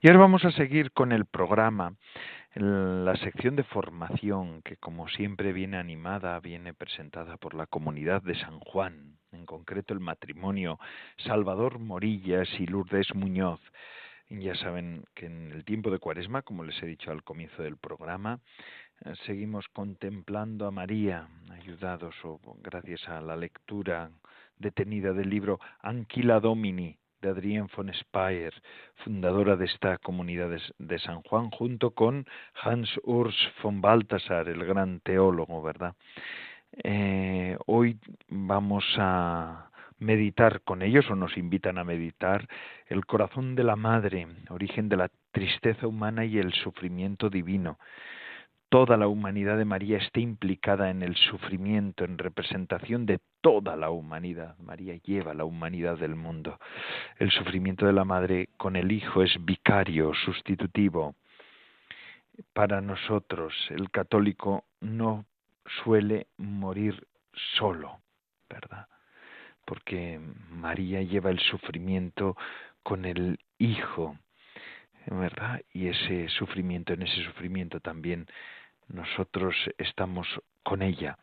[0.00, 1.94] Y ahora vamos a seguir con el programa,
[2.54, 8.36] la sección de formación que como siempre viene animada, viene presentada por la comunidad de
[8.36, 10.78] San Juan, en concreto el matrimonio
[11.16, 13.60] Salvador Morillas y Lourdes Muñoz.
[14.30, 17.78] Ya saben que en el tiempo de Cuaresma, como les he dicho al comienzo del
[17.78, 18.40] programa,
[19.04, 24.10] eh, seguimos contemplando a María, ayudados o gracias a la lectura
[24.58, 28.52] detenida del libro Anquila Domini de Adrienne von Speyer,
[28.96, 32.26] fundadora de esta comunidad de San Juan, junto con
[32.62, 35.94] Hans Urs von Balthasar, el gran teólogo, ¿verdad?
[36.84, 37.98] Eh, hoy
[38.28, 39.67] vamos a
[39.98, 42.48] meditar con ellos o nos invitan a meditar
[42.86, 47.78] el corazón de la madre, origen de la tristeza humana y el sufrimiento divino.
[48.70, 53.88] Toda la humanidad de María está implicada en el sufrimiento, en representación de toda la
[53.88, 54.58] humanidad.
[54.58, 56.58] María lleva la humanidad del mundo.
[57.18, 61.14] El sufrimiento de la madre con el Hijo es vicario, sustitutivo.
[62.52, 65.24] Para nosotros, el católico no
[65.82, 67.06] suele morir
[67.56, 68.00] solo,
[68.50, 68.86] ¿verdad?
[69.68, 72.36] Porque María lleva el sufrimiento
[72.82, 74.16] con el Hijo,
[75.06, 75.60] ¿verdad?
[75.74, 78.26] Y ese sufrimiento, en ese sufrimiento también
[78.88, 80.26] nosotros estamos
[80.62, 81.18] con ella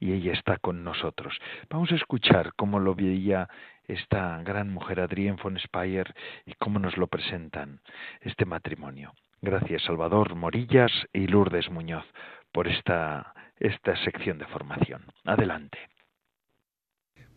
[0.00, 1.36] y ella está con nosotros.
[1.68, 3.48] Vamos a escuchar cómo lo veía
[3.86, 6.14] esta gran mujer Adrienne von Speyer
[6.46, 7.80] y cómo nos lo presentan
[8.22, 9.12] este matrimonio.
[9.42, 12.06] Gracias Salvador Morillas y Lourdes Muñoz
[12.52, 15.04] por esta, esta sección de formación.
[15.24, 15.91] Adelante.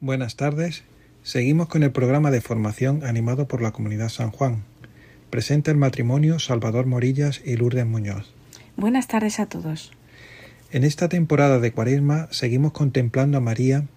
[0.06, 0.84] Buenas tardes.
[1.24, 4.64] Seguimos con el programa de formación animado por la Comunidad San Juan.
[5.32, 8.32] Presenta el matrimonio Salvador Morillas y Lourdes Muñoz.
[8.78, 9.91] Buenas tardes a todos.
[10.70, 13.88] En esta temporada de Cuaresma seguimos contemplando a María,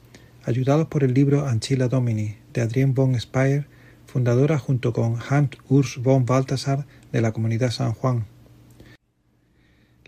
[0.46, 3.66] ayudados por el libro Anchila Domini de Adrien von Speyer,
[4.06, 8.24] fundadora junto con Hans Urs von Balthasar de la Comunidad San Juan.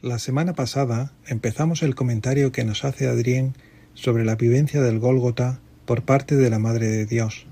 [0.01, 3.53] La semana pasada empezamos el comentario que nos hace Adrien
[3.93, 7.47] sobre la vivencia del Gólgota por parte de la Madre de Dios.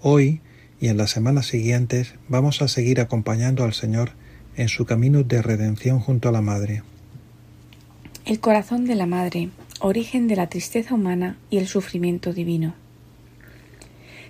[0.00, 0.40] Hoy
[0.80, 4.12] y en las semanas siguientes vamos a seguir acompañando al Señor
[4.56, 6.82] en su camino de redención junto a la Madre.
[8.24, 9.50] El corazón de la Madre,
[9.80, 12.72] origen de la tristeza humana y el sufrimiento divino.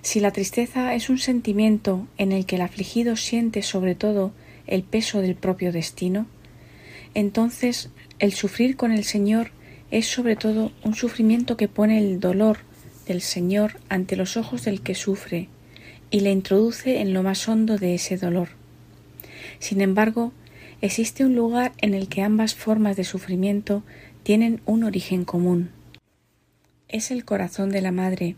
[0.01, 4.33] Si la tristeza es un sentimiento en el que el afligido siente sobre todo
[4.67, 6.27] el peso del propio destino,
[7.15, 9.53] entonces el sufrir con el Señor
[9.93, 12.72] es sobre todo un sufrimiento que pone el dolor
[13.07, 15.49] del Señor ante los ojos del que sufre
[16.11, 18.51] y le introduce en lo más hondo de ese dolor.
[19.59, 20.33] Sin embargo,
[20.81, 23.83] existe un lugar en el que ambas formas de sufrimiento
[24.23, 25.71] tienen un origen común.
[26.89, 28.37] Es el corazón de la madre,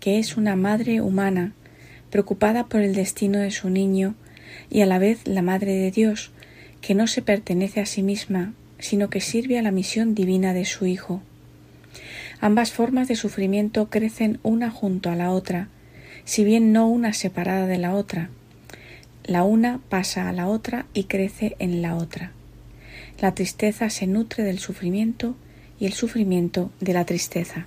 [0.00, 1.54] que es una madre humana,
[2.10, 4.14] preocupada por el destino de su niño
[4.70, 6.30] y a la vez la madre de Dios,
[6.80, 10.66] que no se pertenece a sí misma, sino que sirve a la misión divina de
[10.66, 11.22] su Hijo.
[12.44, 15.68] Ambas formas de sufrimiento crecen una junto a la otra,
[16.26, 18.28] si bien no una separada de la otra.
[19.24, 22.32] La una pasa a la otra y crece en la otra.
[23.18, 25.36] La tristeza se nutre del sufrimiento
[25.80, 27.64] y el sufrimiento de la tristeza.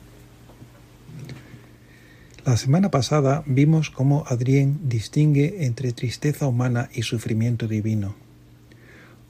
[2.46, 8.14] La semana pasada vimos cómo Adrien distingue entre tristeza humana y sufrimiento divino.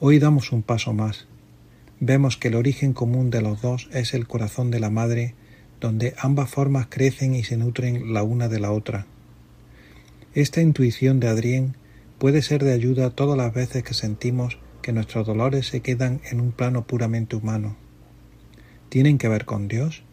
[0.01, 1.25] Hoy damos un paso más.
[1.99, 5.33] Vemos que el origen común de los dos es el corazón de la madre,
[5.79, 9.07] donde ambas formas crecen y se nutren la una de la otra.
[10.35, 11.75] Esta intuición de Adrien
[12.19, 16.39] puede ser de ayuda todas las veces que sentimos que nuestros dolores se quedan en
[16.39, 17.75] un plano puramente humano.
[18.89, 20.03] ¿Tienen que ver con Dios?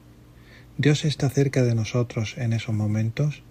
[0.78, 3.43] Dios está cerca de nosotros en esos momentos.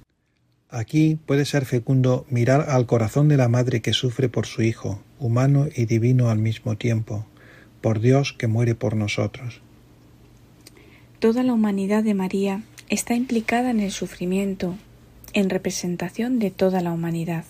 [0.70, 5.02] Aquí puede ser fecundo mirar al corazón de la madre que sufre por su Hijo,
[5.20, 7.28] humano y divino al mismo tiempo,
[7.84, 9.62] por Dios que muere por nosotros.
[11.20, 14.76] Toda la humanidad de María está implicada en el sufrimiento,
[15.34, 17.46] en representación de toda la humanidad.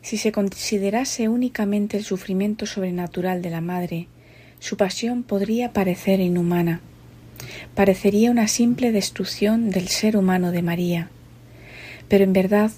[0.00, 4.08] Si se considerase únicamente el sufrimiento sobrenatural de la Madre,
[4.60, 6.80] su pasión podría parecer inhumana
[7.74, 11.10] parecería una simple destrucción del ser humano de María.
[12.08, 12.70] Pero en verdad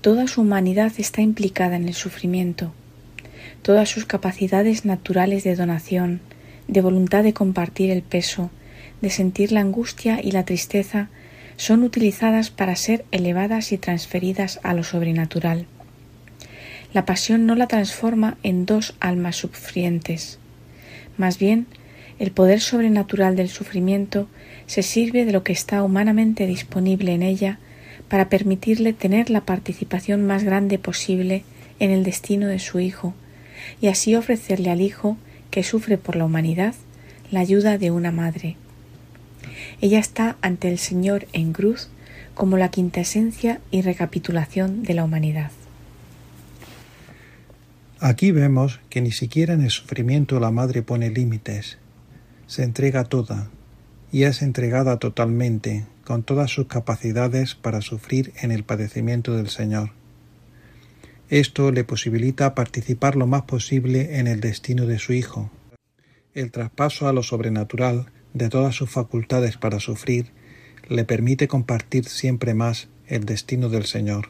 [0.00, 2.72] toda su humanidad está implicada en el sufrimiento.
[3.64, 6.20] Todas sus capacidades naturales de donación,
[6.68, 8.50] de voluntad de compartir el peso,
[9.00, 11.08] de sentir la angustia y la tristeza,
[11.56, 15.64] son utilizadas para ser elevadas y transferidas a lo sobrenatural.
[16.92, 20.38] La pasión no la transforma en dos almas sufrientes.
[21.16, 21.66] Más bien,
[22.18, 24.28] el poder sobrenatural del sufrimiento
[24.66, 27.58] se sirve de lo que está humanamente disponible en ella
[28.10, 31.44] para permitirle tener la participación más grande posible
[31.80, 33.14] en el destino de su Hijo,
[33.80, 35.16] y así ofrecerle al Hijo,
[35.50, 36.74] que sufre por la humanidad,
[37.30, 38.56] la ayuda de una madre.
[39.80, 41.88] Ella está ante el Señor en cruz
[42.34, 45.50] como la quinta esencia y recapitulación de la humanidad.
[48.00, 51.78] Aquí vemos que ni siquiera en el sufrimiento la madre pone límites,
[52.46, 53.48] se entrega toda
[54.12, 59.90] y es entregada totalmente con todas sus capacidades para sufrir en el padecimiento del Señor.
[61.34, 65.50] Esto le posibilita participar lo más posible en el destino de su Hijo.
[66.32, 70.26] El traspaso a lo sobrenatural de todas sus facultades para sufrir
[70.88, 74.28] le permite compartir siempre más el destino del Señor.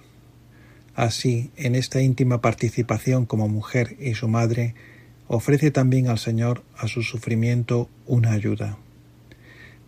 [0.94, 4.74] Así, en esta íntima participación como mujer y su madre,
[5.28, 8.78] ofrece también al Señor a su sufrimiento una ayuda.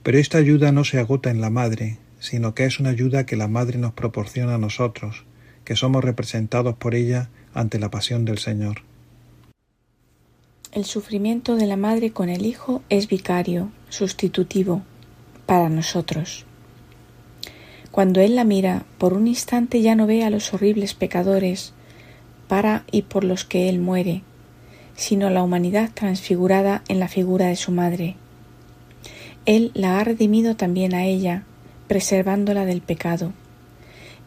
[0.03, 3.37] Pero esta ayuda no se agota en la Madre, sino que es una ayuda que
[3.37, 5.25] la Madre nos proporciona a nosotros,
[5.67, 8.83] que somos representados por ella ante la pasión del Señor.
[10.73, 14.83] El sufrimiento de la Madre con el Hijo es vicario, sustitutivo,
[15.45, 16.47] para nosotros.
[17.91, 21.73] Cuando Él la mira, por un instante ya no ve a los horribles pecadores,
[22.47, 24.23] para y por los que Él muere,
[24.95, 28.15] sino la humanidad transfigurada en la figura de su madre.
[29.47, 31.43] Él la ha redimido también a ella,
[31.89, 33.33] preservándola del pecado.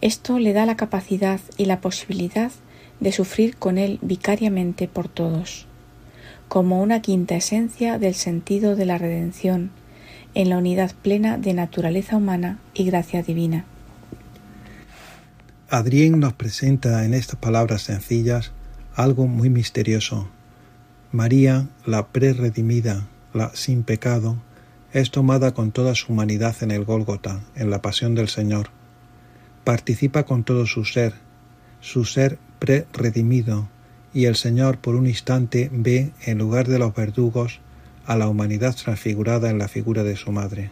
[0.02, 2.52] Esto le da la capacidad y la posibilidad
[3.00, 5.68] de sufrir con él vicariamente por todos.
[6.50, 9.70] como una quinta esencia del sentido de la redención,
[10.34, 13.66] en la unidad plena de naturaleza humana y gracia divina.
[15.70, 18.52] Adrián nos presenta en estas palabras sencillas
[18.96, 20.28] algo muy misterioso.
[21.12, 24.38] María, la preredimida, la sin pecado,
[24.92, 28.72] es tomada con toda su humanidad en el Gólgota, en la pasión del Señor.
[29.70, 31.14] Participa con todo su ser,
[31.80, 33.70] su ser pre-redimido,
[34.16, 37.60] y el Señor por un instante ve, en lugar de los verdugos,
[38.08, 40.72] a la humanidad transfigurada en la figura de su madre.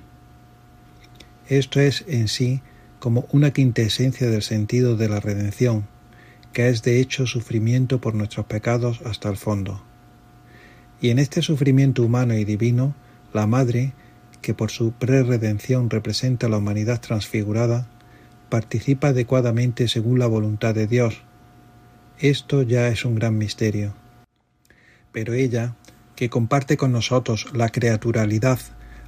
[1.47, 2.61] Esto es en sí
[2.97, 5.87] como una quintesencia del sentido de la redención,
[6.51, 9.83] que es de hecho sufrimiento por nuestros pecados hasta el fondo.
[11.01, 12.95] Y en este sufrimiento humano y divino,
[13.31, 13.93] la Madre,
[14.41, 17.87] que por su preredención representa la humanidad transfigurada,
[18.49, 21.23] participa adecuadamente según la voluntad de Dios.
[22.19, 23.93] Esto ya es un gran misterio.
[25.11, 25.75] Pero ella,
[26.15, 28.59] que comparte con nosotros la creaturalidad,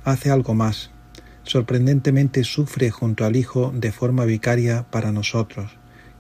[0.04, 0.92] hace algo más.
[1.44, 5.72] Sorprendentemente sufre junto al Hijo de forma vicaria para nosotros,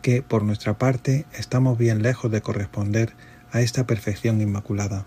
[0.01, 3.13] que, por nuestra parte, estamos bien lejos de corresponder
[3.51, 5.05] a esta perfección inmaculada.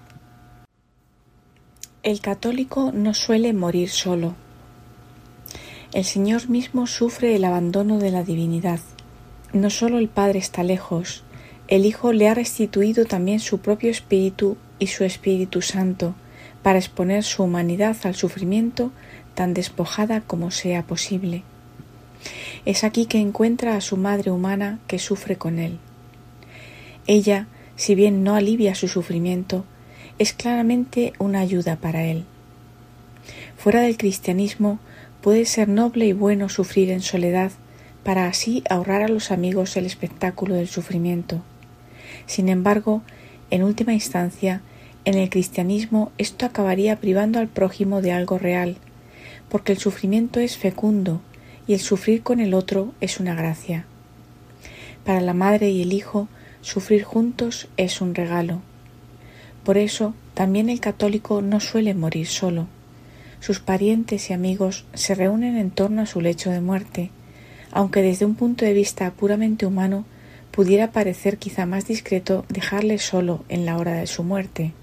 [2.02, 4.34] El católico no suele morir solo.
[5.92, 8.80] El Señor mismo sufre el abandono de la divinidad.
[9.52, 11.22] No solo el Padre está lejos,
[11.68, 16.14] el Hijo le ha restituido también su propio espíritu y su Espíritu Santo
[16.62, 18.90] para exponer su humanidad al sufrimiento
[19.34, 21.42] tan despojada como sea posible.
[22.64, 25.78] Es aquí que encuentra a su madre humana que sufre con él.
[27.06, 29.66] Ella, si bien no alivia su sufrimiento,
[30.18, 32.24] es claramente una ayuda para él.
[33.58, 34.78] Fuera del cristianismo
[35.22, 37.52] puede ser noble y bueno sufrir en soledad
[38.04, 41.40] para así ahorrar a los amigos el espectáculo del sufrimiento.
[42.26, 43.02] Sin embargo,
[43.50, 44.62] en última instancia,
[45.04, 48.76] en el cristianismo esto acabaría privando al prójimo de algo real,
[49.48, 51.20] porque el sufrimiento es fecundo
[51.66, 53.86] y el sufrir con el otro es una gracia.
[55.04, 56.28] Para la madre y el hijo,
[56.62, 58.60] sufrir juntos es un regalo.
[59.64, 62.66] Por eso, también el católico no suele morir solo.
[63.42, 67.10] Sus parientes y amigos se reúnen en torno a su lecho de muerte,
[67.72, 70.04] aunque desde un punto de vista puramente humano
[70.52, 74.74] pudiera parecer quizá más discreto dejarle solo en la hora de su muerte.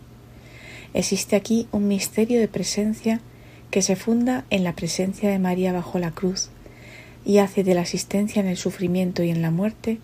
[0.94, 3.22] Existe aquí un misterio de presencia
[3.72, 6.50] que se funda en la presencia de María bajo la cruz
[7.24, 10.00] y hace de la asistencia en el sufrimiento y en la muerte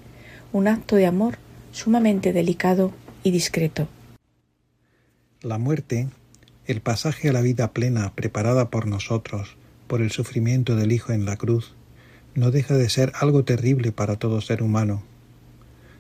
[0.54, 1.40] un acto de amor
[1.74, 3.90] sumamente delicado y discreto.
[5.42, 6.08] La muerte,
[6.68, 9.58] el pasaje a la vida plena preparada por nosotros
[9.88, 11.76] por el sufrimiento del Hijo en la cruz,
[12.34, 15.04] no deja de ser algo terrible para todo ser humano.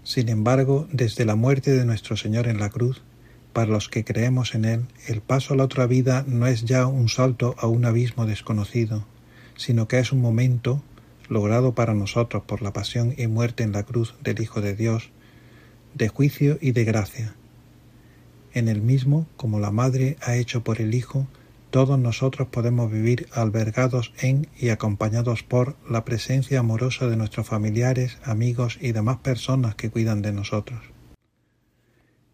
[0.03, 3.03] Sin embargo, desde la muerte de nuestro Señor en la cruz,
[3.53, 6.87] para los que creemos en Él, el paso a la otra vida no es ya
[6.87, 9.05] un salto a un abismo desconocido,
[9.55, 10.83] sino que es un momento,
[11.29, 15.09] logrado para nosotros por la pasión y muerte en la cruz del Hijo de Dios,
[15.93, 17.35] de juicio y de gracia.
[18.55, 21.27] En el mismo, como la Madre ha hecho por el Hijo,
[21.71, 28.17] todos nosotros podemos vivir albergados en y acompañados por la presencia amorosa de nuestros familiares,
[28.23, 30.79] amigos y demás personas que cuidan de nosotros.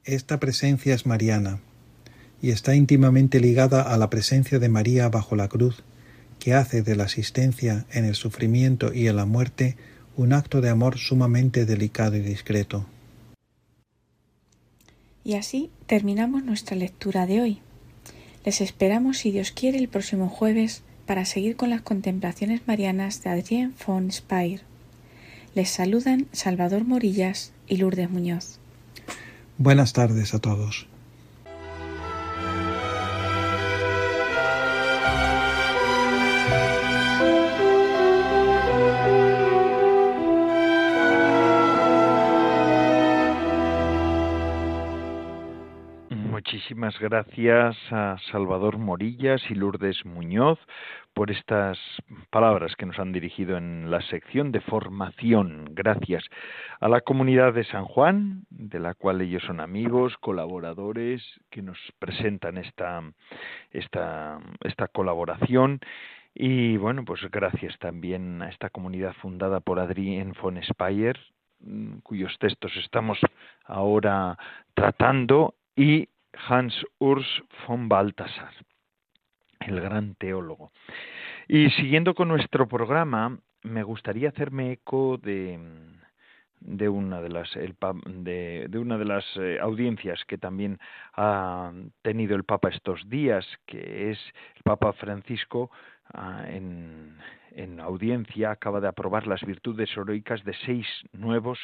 [0.04, 1.60] Esta presencia es mariana
[2.40, 5.84] y está íntimamente ligada a la presencia de María bajo la cruz,
[6.38, 9.76] que hace de la asistencia en el sufrimiento y en la muerte
[10.16, 12.86] un acto de amor sumamente delicado y discreto.
[15.24, 17.60] Y así terminamos nuestra lectura de hoy.
[18.46, 23.30] Les esperamos, si Dios quiere, el próximo jueves para seguir con las contemplaciones marianas de
[23.30, 24.62] Adrien von Speyer.
[25.54, 28.58] Les saludan Salvador Morillas y Lourdes Muñoz.
[29.58, 30.88] Buenas tardes a todos.
[46.72, 50.58] Muchísimas gracias a Salvador Morillas y Lourdes Muñoz
[51.14, 51.78] por estas
[52.30, 55.66] palabras que nos han dirigido en la sección de formación.
[55.72, 56.24] Gracias
[56.80, 61.78] a la comunidad de San Juan, de la cual ellos son amigos, colaboradores, que nos
[62.00, 63.04] presentan esta,
[63.72, 65.82] esta, esta colaboración.
[66.34, 71.20] Y bueno, pues gracias también a esta comunidad fundada por Adrien von Speyer,
[71.60, 73.20] mm, cuyos textos estamos
[73.66, 74.38] ahora
[74.74, 77.28] tratando, y Hans Urs
[77.68, 78.54] von Balthasar,
[79.60, 80.72] el gran teólogo.
[81.48, 85.60] Y siguiendo con nuestro programa, me gustaría hacerme eco de,
[86.62, 90.80] de una de las de, una de las eh, audiencias que también
[91.14, 91.72] ha
[92.02, 94.20] tenido el Papa estos días, que es
[94.56, 95.72] el Papa Francisco
[96.14, 97.18] ah, en,
[97.52, 101.60] en audiencia acaba de aprobar las virtudes heroicas de seis nuevos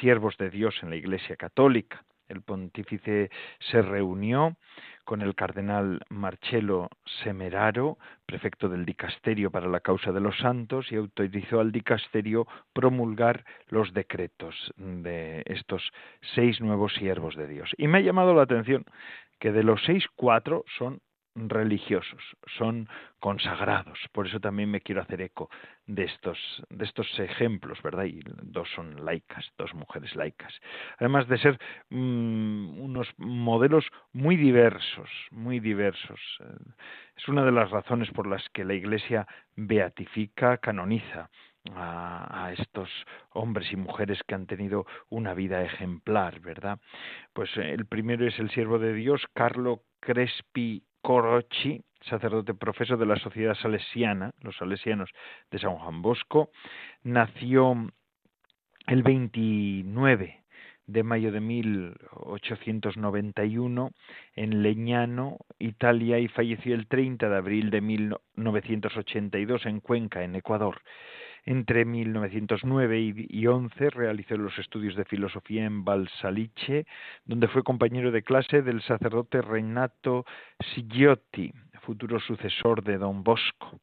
[0.00, 2.04] siervos de Dios en la Iglesia Católica.
[2.28, 4.56] El pontífice se reunió
[5.04, 6.88] con el cardenal Marcello
[7.22, 13.44] Semeraro, prefecto del dicasterio para la causa de los santos, y autorizó al dicasterio promulgar
[13.68, 15.92] los decretos de estos
[16.34, 17.70] seis nuevos siervos de Dios.
[17.78, 18.84] Y me ha llamado la atención
[19.38, 21.00] que de los seis, cuatro son
[21.36, 22.22] religiosos,
[22.56, 22.88] son
[23.20, 23.98] consagrados.
[24.12, 25.50] Por eso también me quiero hacer eco
[25.86, 26.38] de estos,
[26.70, 28.04] de estos ejemplos, ¿verdad?
[28.04, 30.52] Y dos son laicas, dos mujeres laicas.
[30.98, 31.58] Además de ser
[31.90, 36.20] mm, unos modelos muy diversos, muy diversos.
[37.16, 41.30] Es una de las razones por las que la Iglesia beatifica, canoniza
[41.74, 42.88] a, estos
[43.30, 46.78] hombres y mujeres que han tenido una vida ejemplar, ¿verdad?
[47.32, 53.06] Pues eh, el primero es el siervo de Dios, Carlo Crespi Corochi, sacerdote profesor de
[53.06, 55.08] la Sociedad Salesiana, los salesianos
[55.52, 56.50] de San Juan Bosco,
[57.04, 57.76] nació
[58.88, 60.42] el 29
[60.88, 63.90] de mayo de 1891
[64.34, 70.82] en Leñano, Italia, y falleció el 30 de abril de 1982 en Cuenca, en Ecuador.
[71.46, 76.86] Entre 1909 y 11 realizó los estudios de filosofía en Balsaliche,
[77.24, 80.26] donde fue compañero de clase del sacerdote Renato
[80.74, 81.52] Sigliotti,
[81.86, 83.78] futuro sucesor de Don Bosco.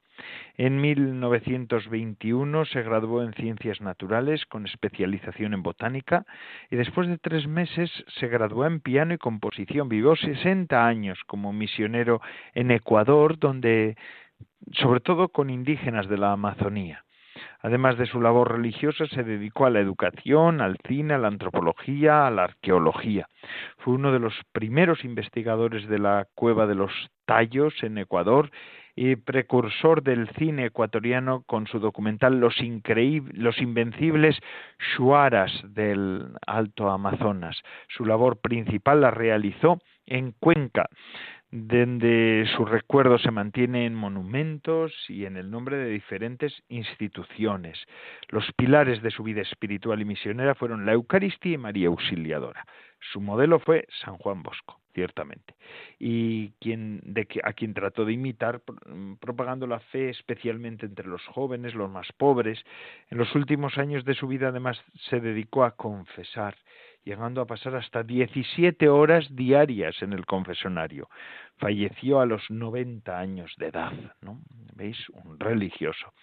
[0.57, 6.26] En 1921 se graduó en Ciencias Naturales con especialización en botánica
[6.70, 7.89] y después de tres meses
[8.20, 9.88] se graduó en piano y composición.
[9.88, 12.22] Vivió 60 años como misionero
[12.53, 13.95] en Ecuador, donde
[14.74, 17.05] sobre todo con indígenas de la Amazonía.
[17.64, 22.28] Además de su labor religiosa, se dedicó a la educación, al cine, a la antropología,
[22.28, 23.30] a la arqueología.
[23.78, 26.91] Fue uno de los primeros investigadores de la cueva de los
[27.26, 28.51] Tallos en Ecuador
[28.95, 32.55] y precursor del cine ecuatoriano con su documental Los,
[33.34, 34.38] los invencibles
[34.78, 37.61] Shuaras del Alto Amazonas.
[37.88, 40.89] Su labor principal la realizó en Cuenca,
[41.56, 47.78] donde su recuerdo se mantiene en monumentos y en el nombre de diferentes instituciones.
[48.30, 52.66] Los pilares de su vida espiritual y misionera fueron la Eucaristía y María Auxiliadora.
[53.12, 55.54] Su modelo fue San Juan Bosco, ciertamente,
[55.99, 58.64] y quien, de, a quien trató de imitar
[59.20, 62.64] propagando la fe especialmente entre los jóvenes, los más pobres.
[63.12, 66.56] En los últimos años de su vida además se dedicó a confesar
[67.06, 71.10] llegando a pasar hasta 17 horas diarias en el confesonario.
[71.58, 73.91] Falleció a los 90 años de edad,
[74.22, 74.39] ¿no?
[74.76, 74.97] ¿Veis?
[75.10, 76.14] Un religioso.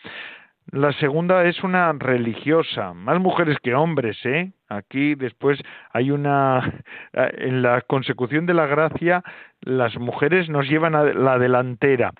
[0.73, 4.53] La segunda es una religiosa, más mujeres que hombres, ¿eh?
[4.69, 5.59] Aquí después
[5.93, 9.25] hay una en la consecución de la gracia
[9.63, 12.13] las mujeres nos llevan a la delantera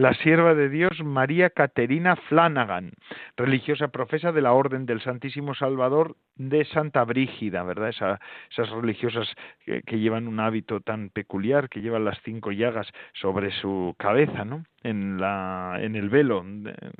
[0.00, 2.92] la sierva de Dios María Caterina Flanagan,
[3.36, 7.90] religiosa profesa de la Orden del Santísimo Salvador de Santa Brígida, ¿verdad?
[7.90, 9.28] esas religiosas
[9.62, 14.64] que, llevan un hábito tan peculiar, que llevan las cinco llagas sobre su cabeza, ¿no?
[14.82, 16.46] En, la, en el velo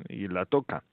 [0.07, 0.83] y la toca.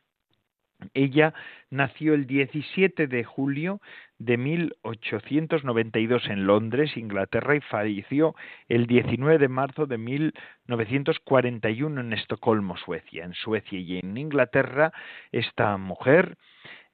[0.95, 1.35] Ella
[1.70, 3.81] nació el 17 de julio
[4.18, 8.35] de 1892 en Londres, Inglaterra, y falleció
[8.68, 13.24] el 19 de marzo de 1941 en Estocolmo, Suecia.
[13.24, 14.93] En Suecia y en Inglaterra,
[15.33, 16.37] esta mujer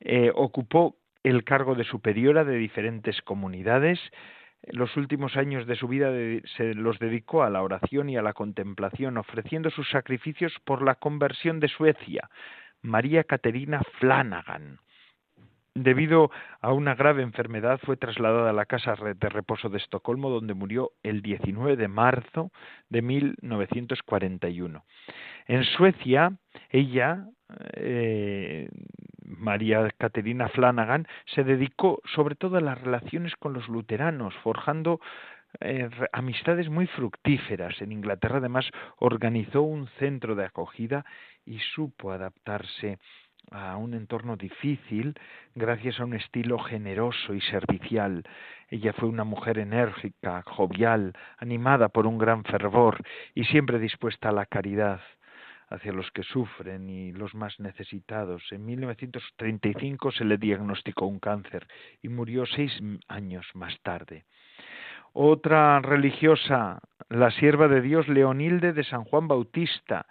[0.01, 3.99] eh, ocupó el cargo de superiora de diferentes comunidades.
[4.67, 6.11] Los últimos años de su vida
[6.57, 10.95] se los dedicó a la oración y a la contemplación, ofreciendo sus sacrificios por la
[10.95, 12.31] conversión de Suecia
[12.85, 14.79] María Caterina Flanagan.
[15.75, 16.31] Debido
[16.61, 20.93] a una grave enfermedad fue trasladada a la casa de reposo de Estocolmo, donde murió
[21.03, 22.53] el 19 de marzo
[22.91, 24.85] de 1941.
[25.47, 26.33] En Suecia,
[26.71, 27.27] ella,
[27.73, 28.69] eh,
[29.25, 35.01] María Caterina Flanagan, se dedicó sobre todo a las relaciones con los luteranos, forjando
[35.61, 37.81] eh, amistades muy fructíferas.
[37.81, 38.67] En Inglaterra, además,
[38.99, 41.05] organizó un centro de acogida
[41.47, 42.99] y supo adaptarse
[43.51, 45.15] a un entorno difícil
[45.55, 48.25] gracias a un estilo generoso y servicial.
[48.71, 53.03] Ella fue una mujer enérgica, jovial, animada por un gran fervor
[53.35, 55.01] y siempre dispuesta a la caridad
[55.69, 58.43] hacia los que sufren y los más necesitados.
[58.51, 61.67] En 1935 se le diagnosticó un cáncer
[62.03, 62.73] y murió seis
[63.09, 64.25] años más tarde.
[65.17, 70.07] Otra religiosa, la sierva de Dios Leonilde de San Juan Bautista,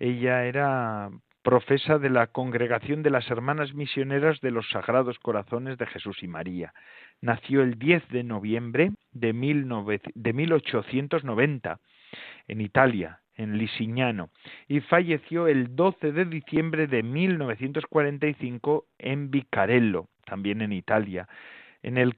[0.00, 1.10] ella era
[1.42, 6.26] profesa de la Congregación de las Hermanas Misioneras de los Sagrados Corazones de Jesús y
[6.26, 6.74] María.
[7.20, 11.78] Nació el 10 de noviembre de, 1890
[12.48, 14.30] en Italia, en Lisignano,
[14.66, 21.28] y falleció el 12 de diciembre de 1945 en Vicarello, también en Italia.
[21.84, 22.16] En el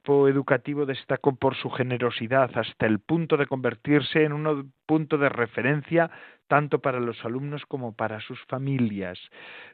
[0.00, 5.28] campo educativo destacó por su generosidad hasta el punto de convertirse en un punto de
[5.28, 6.10] referencia
[6.48, 9.18] tanto para los alumnos como para sus familias.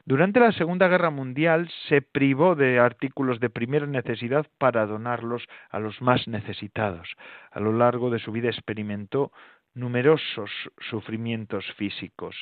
[0.05, 5.79] Durante la Segunda Guerra Mundial se privó de artículos de primera necesidad para donarlos a
[5.79, 7.07] los más necesitados.
[7.51, 9.31] A lo largo de su vida experimentó
[9.75, 10.51] numerosos
[10.89, 12.35] sufrimientos físicos.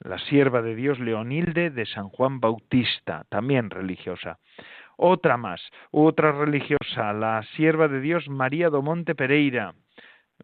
[0.00, 4.38] La sierva de Dios Leonilde de San Juan Bautista, también religiosa.
[5.00, 9.72] Otra más, otra religiosa, la sierva de Dios María Domonte Pereira,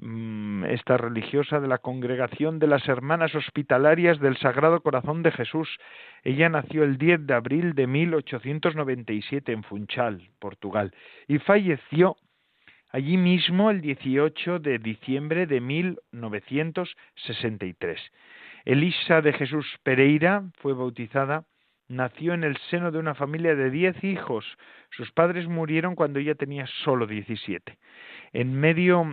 [0.01, 5.69] mm, esta religiosa de la congregación de las Hermanas Hospitalarias del Sagrado Corazón de Jesús.
[6.23, 10.95] Ella nació el 10 de abril de 1897 en Funchal, Portugal,
[11.27, 12.15] y falleció
[12.91, 18.01] allí mismo el 18 de diciembre de 1963.
[18.65, 21.45] Elisa de Jesús Pereira fue bautizada,
[21.95, 24.45] nació en el seno de una familia de diez hijos.
[24.91, 27.79] Sus padres murieron cuando ella tenía solo 17.
[28.33, 29.07] En medio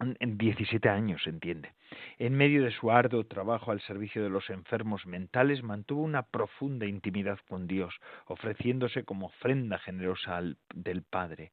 [0.00, 1.72] en 17 años, entiende.
[2.18, 6.84] En medio de su arduo trabajo al servicio de los enfermos mentales, mantuvo una profunda
[6.84, 7.94] intimidad con Dios,
[8.26, 10.40] ofreciéndose como ofrenda generosa
[10.74, 11.52] del Padre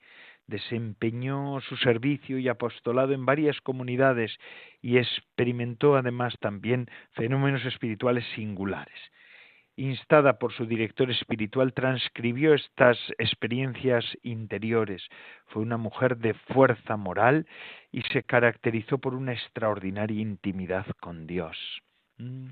[0.51, 4.37] desempeñó su servicio y apostolado en varias comunidades
[4.81, 8.99] y experimentó además también fenómenos espirituales singulares.
[9.81, 15.01] Instada por su director espiritual, transcribió estas experiencias interiores.
[15.47, 17.47] Fue una mujer de fuerza moral
[17.91, 21.57] y se caracterizó por una extraordinaria intimidad con Dios.
[22.19, 22.49] Mm.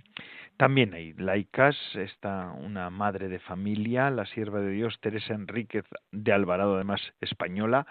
[0.58, 6.34] También hay laicas, está una madre de familia, la sierva de Dios Teresa Enríquez de
[6.34, 7.86] Alvarado, además española,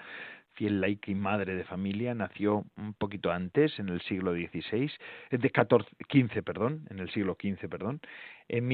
[0.55, 4.91] fiel laica y madre de familia, nació un poquito antes, en el siglo XVI,
[5.31, 8.01] de 14, 15, perdón, en el siglo XV, perdón,
[8.49, 8.67] en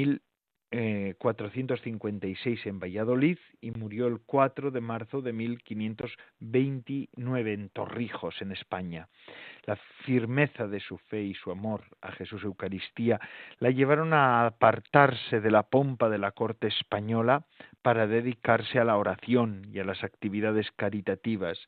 [1.18, 8.52] 456 eh, en Valladolid y murió el 4 de marzo de 1529 en Torrijos, en
[8.52, 9.08] España.
[9.66, 13.20] La firmeza de su fe y su amor a Jesús Eucaristía
[13.58, 17.44] la llevaron a apartarse de la pompa de la corte española
[17.82, 21.58] para dedicarse a la oración y a las actividades caritativas.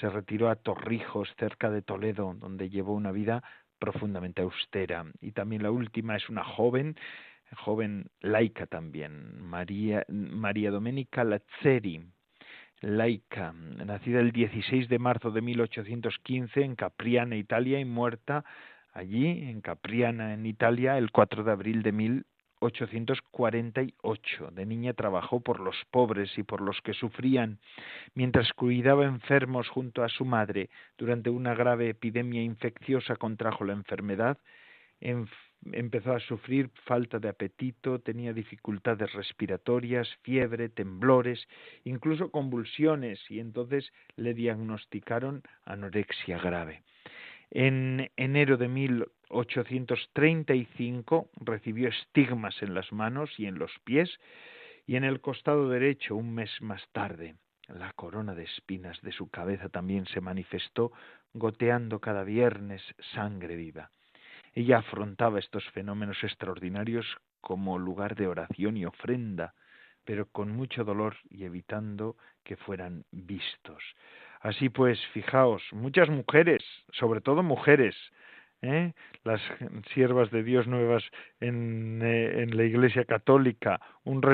[0.00, 3.42] Se retiró a Torrijos, cerca de Toledo, donde llevó una vida
[3.78, 5.04] profundamente austera.
[5.20, 6.96] Y también la última es una joven
[7.56, 12.06] joven laica también, María, María Domenica Lazzeri,
[12.80, 18.46] laica, nacida el 16 de marzo de 1815 en Capriana, Italia, y muerta
[18.92, 24.50] allí, en Capriana, en Italia, el 4 de abril de 1848.
[24.52, 27.58] De niña trabajó por los pobres y por los que sufrían,
[28.14, 30.70] mientras cuidaba enfermos junto a su madre.
[30.96, 34.38] Durante una grave epidemia infecciosa contrajo la enfermedad,
[35.72, 41.48] empezó a sufrir falta de apetito, tenía dificultades respiratorias, fiebre, temblores,
[41.84, 46.84] incluso convulsiones, y entonces le diagnosticaron anorexia grave.
[47.50, 54.20] En enero de 1835 recibió estigmas en las manos y en los pies,
[54.86, 57.36] y en el costado derecho un mes más tarde.
[57.68, 60.90] La corona de espinas de su cabeza también se manifestó,
[61.34, 62.82] goteando cada viernes
[63.12, 63.90] sangre viva.
[64.54, 67.06] Ella afrontaba estos fenómenos extraordinarios
[67.40, 69.54] como lugar de oración y ofrenda,
[70.04, 73.82] pero con mucho dolor y evitando que fueran vistos.
[74.40, 77.94] Así pues, fijaos, muchas mujeres, sobre todo mujeres,
[78.62, 78.92] ¿eh?
[79.24, 79.40] las
[79.94, 81.02] siervas de Dios nuevas
[81.40, 84.24] en, eh, en la Iglesia Católica, un,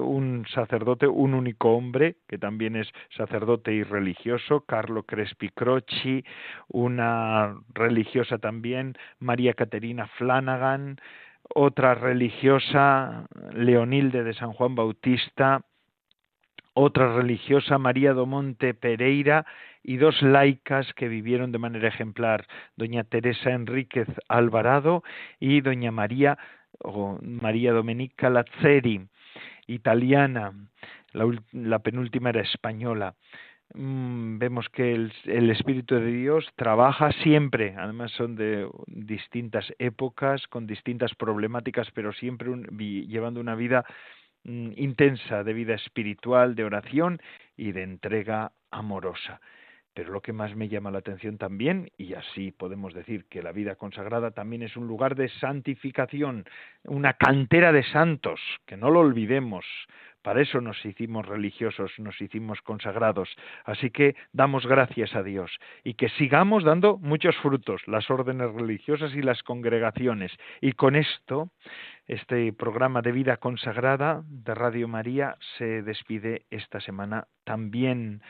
[0.00, 6.24] un, sacerdote, un único hombre, que también es sacerdote y religioso, Carlo Crespi Croci,
[6.68, 10.96] una religiosa también, María Caterina Flanagan,
[11.54, 15.62] otra religiosa, Leonilde de San Juan Bautista,
[16.74, 19.46] otra religiosa, María Domonte Pereira,
[19.84, 25.04] y dos laicas que vivieron de manera ejemplar, doña Teresa Enríquez Alvarado
[25.38, 26.38] y doña María
[26.80, 29.06] o María Domenica Lazzeri,
[29.66, 30.52] italiana,
[31.12, 33.14] la, penúltima era española.
[33.74, 40.66] Mm, vemos que el, Espíritu de Dios trabaja siempre, además son de distintas épocas, con
[40.66, 42.50] distintas problemáticas, pero siempre
[43.06, 43.84] llevando una vida
[44.44, 47.20] mm, intensa de vida espiritual, de oración
[47.56, 49.40] y de entrega amorosa.
[49.94, 53.52] Pero lo que más me llama la atención también, y así podemos decir que la
[53.52, 56.44] vida consagrada también es un lugar de santificación,
[56.84, 59.64] una cantera de santos, que no lo olvidemos.
[60.24, 63.28] Para eso nos hicimos religiosos, nos hicimos consagrados.
[63.66, 65.50] Así que damos gracias a Dios
[65.84, 70.32] y que sigamos dando muchos frutos, las órdenes religiosas y las congregaciones.
[70.62, 71.50] Y con esto,
[72.06, 78.22] este programa de vida consagrada de Radio María se despide esta semana también.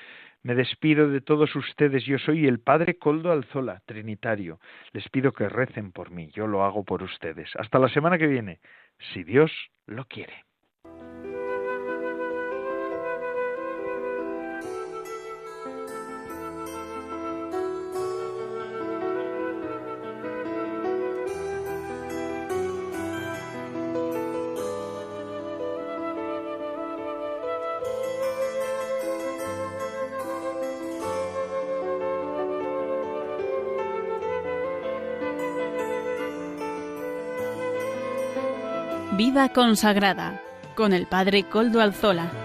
[0.45, 2.05] Me despido de todos ustedes.
[2.05, 4.61] Yo soy el Padre Coldo Alzola, Trinitario.
[4.93, 6.29] Les pido que recen por mí.
[6.35, 7.49] Yo lo hago por ustedes.
[7.57, 8.61] Hasta la semana que viene,
[9.15, 9.51] si Dios
[9.87, 10.45] lo quiere.
[39.35, 40.41] Vida consagrada
[40.77, 42.44] con el Padre Coldo Alzola.